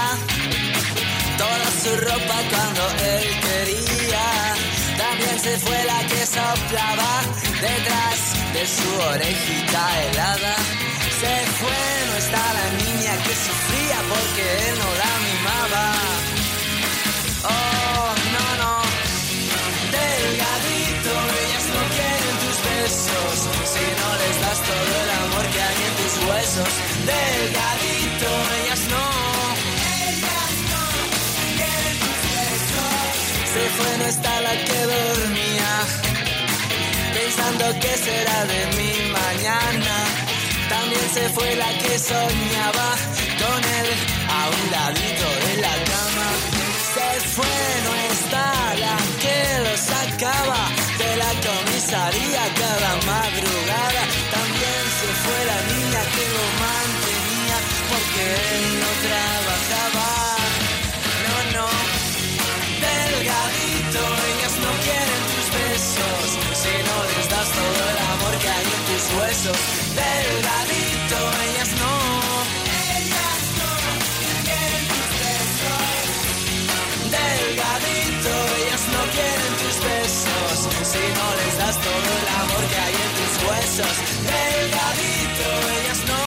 toda 1.37 1.67
su 1.83 1.91
ropa 2.07 2.37
cuando 2.49 2.83
él 3.03 3.27
quería. 3.45 4.25
También 4.97 5.37
se 5.41 5.57
fue 5.59 5.83
la 5.83 5.99
que 6.07 6.25
soplaba 6.25 7.11
detrás 7.67 8.19
de 8.53 8.63
su 8.65 8.89
orejita 9.11 9.81
helada. 10.03 10.55
Se 11.19 11.35
fue, 11.59 11.81
no 12.07 12.15
está 12.15 12.43
la 12.59 12.67
niña 12.81 13.13
que 13.25 13.35
sufría 13.45 13.97
porque 14.13 14.43
él 14.67 14.75
no 14.83 14.89
la 15.03 15.13
mimaba. 15.25 15.85
Oh, 17.43 18.09
no, 18.35 18.45
no. 18.61 18.73
Delgadito, 19.97 21.13
ellas 21.43 21.65
no 21.75 21.81
quieren 21.95 22.35
tus 22.43 22.57
besos. 22.71 23.35
Si 23.73 23.85
no 23.99 24.09
les 24.21 24.35
das 24.43 24.59
todo 24.69 24.91
el 25.03 25.09
amor 25.23 25.45
que 25.53 25.61
hay 25.61 25.79
en 25.87 25.93
tus 25.99 26.13
huesos. 26.25 26.71
Delgadito. 27.05 28.08
Ellas 28.25 28.81
no. 28.93 29.05
Ellas 30.07 30.53
no 30.71 30.83
quieren. 31.55 31.97
Se 33.53 33.63
fue, 33.75 33.97
no 33.97 34.05
está 34.05 34.41
la 34.41 34.51
que 34.51 34.79
dormía, 34.95 35.71
pensando 37.13 37.65
que 37.79 37.97
será 37.97 38.45
de 38.45 38.61
mi 38.77 39.11
mañana. 39.11 39.95
También 40.69 41.09
se 41.13 41.29
fue 41.29 41.55
la 41.55 41.69
que 41.77 41.97
soñaba 41.97 42.89
con 43.41 43.61
él 43.79 43.89
a 44.29 44.49
un 44.49 44.71
ladito 44.71 45.27
de 45.45 45.61
la 45.61 45.75
cama. 45.91 46.29
Se 46.93 47.09
fue, 47.35 47.57
no 47.85 47.93
está 48.13 48.75
la 48.75 48.97
que 49.23 49.39
lo 49.65 49.77
sacaba 49.77 50.61
de 50.97 51.15
la 51.17 51.31
comisaría 51.47 52.43